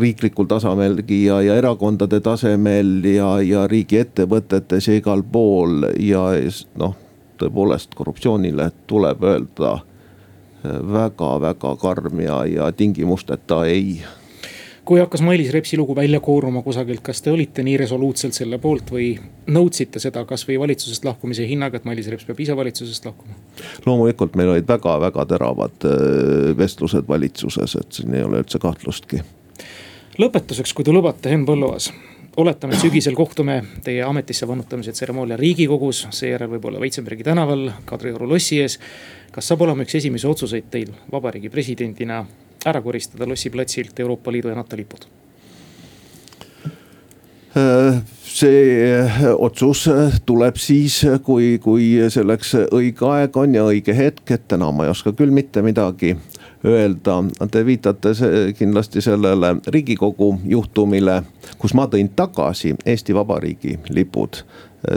riiklikul 0.00 0.46
tasemelgi 0.48 1.24
ja, 1.24 1.42
ja 1.44 1.56
erakondade 1.60 2.22
tasemel 2.24 3.04
ja, 3.04 3.34
ja 3.44 3.66
riigiettevõtetes 3.68 4.88
ja 4.88 4.96
igal 4.96 5.22
pool 5.32 5.84
ja 6.00 6.22
noh, 6.80 6.96
tõepoolest 7.38 7.92
korruptsioonile 7.98 8.70
tuleb 8.88 9.22
öelda 9.28 9.74
väga-väga 10.92 11.74
karm 11.80 12.20
ja, 12.24 12.44
ja 12.46 12.72
tingimusteta 12.72 13.64
ei 13.66 14.00
kui 14.88 15.00
hakkas 15.02 15.20
Mailis 15.20 15.50
Repsi 15.52 15.76
lugu 15.76 15.92
välja 15.96 16.20
kooruma 16.24 16.62
kusagilt, 16.64 17.02
kas 17.04 17.20
te 17.22 17.32
olite 17.32 17.60
nii 17.62 17.76
resoluutselt 17.76 18.32
selle 18.32 18.56
poolt 18.58 18.88
või 18.94 19.10
nõudsite 19.52 20.00
seda 20.00 20.22
kasvõi 20.24 20.56
valitsusest 20.62 21.04
lahkumise 21.04 21.44
hinnaga, 21.44 21.76
et 21.76 21.84
Mailis 21.84 22.08
Reps 22.08 22.24
peab 22.24 22.40
ise 22.40 22.56
valitsusest 22.56 23.04
lahkuma? 23.04 23.36
loomulikult 23.84 24.38
meil 24.40 24.54
olid 24.54 24.68
väga-väga 24.68 25.26
teravad 25.28 25.88
äh, 25.88 26.54
vestlused 26.56 27.08
valitsuses, 27.08 27.76
et 27.76 28.00
siin 28.00 28.16
ei 28.16 28.24
ole 28.24 28.40
üldse 28.40 28.62
kahtlustki. 28.62 29.20
lõpetuseks, 30.24 30.72
kui 30.72 30.88
te 30.88 30.96
lubate, 30.96 31.36
Henn 31.36 31.44
Põlluaas 31.44 31.90
oletame, 32.38 32.74
et 32.74 32.80
sügisel 32.80 33.16
kohtume 33.18 33.60
teie 33.84 34.02
ametisse 34.06 34.48
vannutamise 34.48 34.92
tseremoonial 34.94 35.40
riigikogus, 35.40 36.06
seejärel 36.14 36.52
võib-olla 36.54 36.80
Veitsenbergi 36.80 37.26
tänaval 37.26 37.68
Kadrioru 37.84 38.28
lossi 38.30 38.60
ees. 38.62 38.78
Kas 39.38 39.52
saab 39.52 39.62
olema 39.68 39.84
üks 39.86 39.94
esimesi 39.94 40.26
otsuseid 40.26 40.66
teil 40.72 40.88
vabariigi 41.12 41.50
presidendina 41.52 42.24
ära 42.66 42.80
koristada 42.82 43.26
Lossi 43.28 43.52
platsilt 43.54 44.00
Euroopa 44.02 44.32
Liidu 44.34 44.50
ja 44.50 44.58
NATO 44.58 44.76
lipud? 44.76 45.06
see 48.38 48.98
otsus 49.38 49.84
tuleb 50.26 50.58
siis, 50.60 50.98
kui, 51.26 51.56
kui 51.62 51.86
selleks 52.10 52.52
õige 52.66 53.06
aeg 53.08 53.38
on 53.40 53.54
ja 53.56 53.64
õige 53.66 53.94
hetk, 53.96 54.30
et 54.34 54.44
täna 54.50 54.68
ma 54.74 54.86
ei 54.86 54.92
oska 54.92 55.14
küll 55.16 55.32
mitte 55.34 55.62
midagi 55.62 56.12
öelda. 56.64 57.24
Te 57.50 57.64
viitate 57.66 58.14
kindlasti 58.58 59.00
sellele 59.00 59.56
riigikogu 59.66 60.38
juhtumile, 60.44 61.22
kus 61.58 61.74
ma 61.74 61.86
tõin 61.86 62.10
tagasi 62.16 62.74
Eesti 62.86 63.14
Vabariigi 63.14 63.78
lipud 63.88 64.42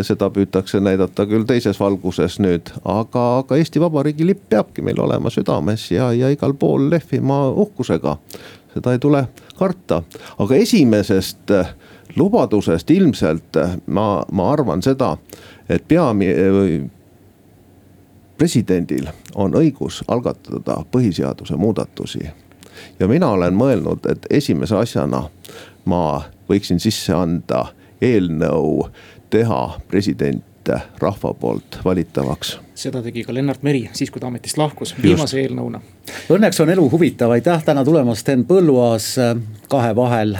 seda 0.06 0.30
püütakse 0.30 0.80
näidata 0.80 1.26
küll 1.26 1.46
teises 1.50 1.80
valguses 1.82 2.38
nüüd, 2.44 2.70
aga, 2.86 3.24
aga 3.42 3.58
Eesti 3.58 3.82
Vabariigi 3.82 4.28
lipp 4.28 4.44
peabki 4.50 4.84
meil 4.86 5.00
olema 5.02 5.32
südames 5.34 5.88
ja, 5.92 6.12
ja 6.14 6.30
igal 6.30 6.54
pool 6.54 6.90
lehvima 6.92 7.48
uhkusega. 7.50 8.18
seda 8.74 8.94
ei 8.94 9.00
tule 9.00 9.26
karta, 9.58 10.04
aga 10.40 10.56
esimesest 10.56 11.52
lubadusest 12.16 12.92
ilmselt 12.92 13.58
ma, 13.88 14.24
ma 14.32 14.52
arvan 14.54 14.84
seda, 14.84 15.16
et 15.70 15.88
peami-, 15.88 16.90
presidendil 18.42 19.06
on 19.36 19.54
õigus 19.54 20.00
algatada 20.08 20.80
põhiseaduse 20.92 21.58
muudatusi. 21.58 22.26
ja 23.00 23.08
mina 23.08 23.28
olen 23.30 23.54
mõelnud, 23.54 24.08
et 24.10 24.26
esimese 24.30 24.76
asjana 24.76 25.28
ma 25.86 26.24
võiksin 26.50 26.80
sisse 26.82 27.14
anda 27.14 27.68
eelnõu 28.02 28.90
teha 29.30 29.62
president 29.88 30.74
rahva 30.98 31.34
poolt 31.34 31.80
valitavaks. 31.86 32.58
seda 32.74 33.02
tegi 33.06 33.24
ka 33.24 33.34
Lennart 33.34 33.62
Meri 33.62 33.90
siis, 33.94 34.10
kui 34.10 34.22
ta 34.22 34.28
ametist 34.34 34.58
lahkus, 34.58 34.96
viimase 35.04 35.38
eelnõuna. 35.42 35.82
Õnneks 36.34 36.64
on 36.66 36.74
elu 36.74 36.90
huvitav, 36.90 37.38
aitäh 37.38 37.64
täna 37.64 37.86
tulemast, 37.86 38.28
Henn 38.28 38.46
Põlluaas. 38.50 39.16
kahevahel 39.70 40.38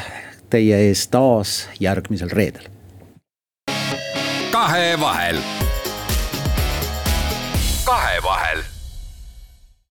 teie 0.50 0.88
ees 0.90 1.08
taas 1.08 1.68
järgmisel 1.80 2.34
reedel. 2.34 2.66
kahevahel 4.52 5.61
kahe 7.92 8.20
vahel. 8.24 8.71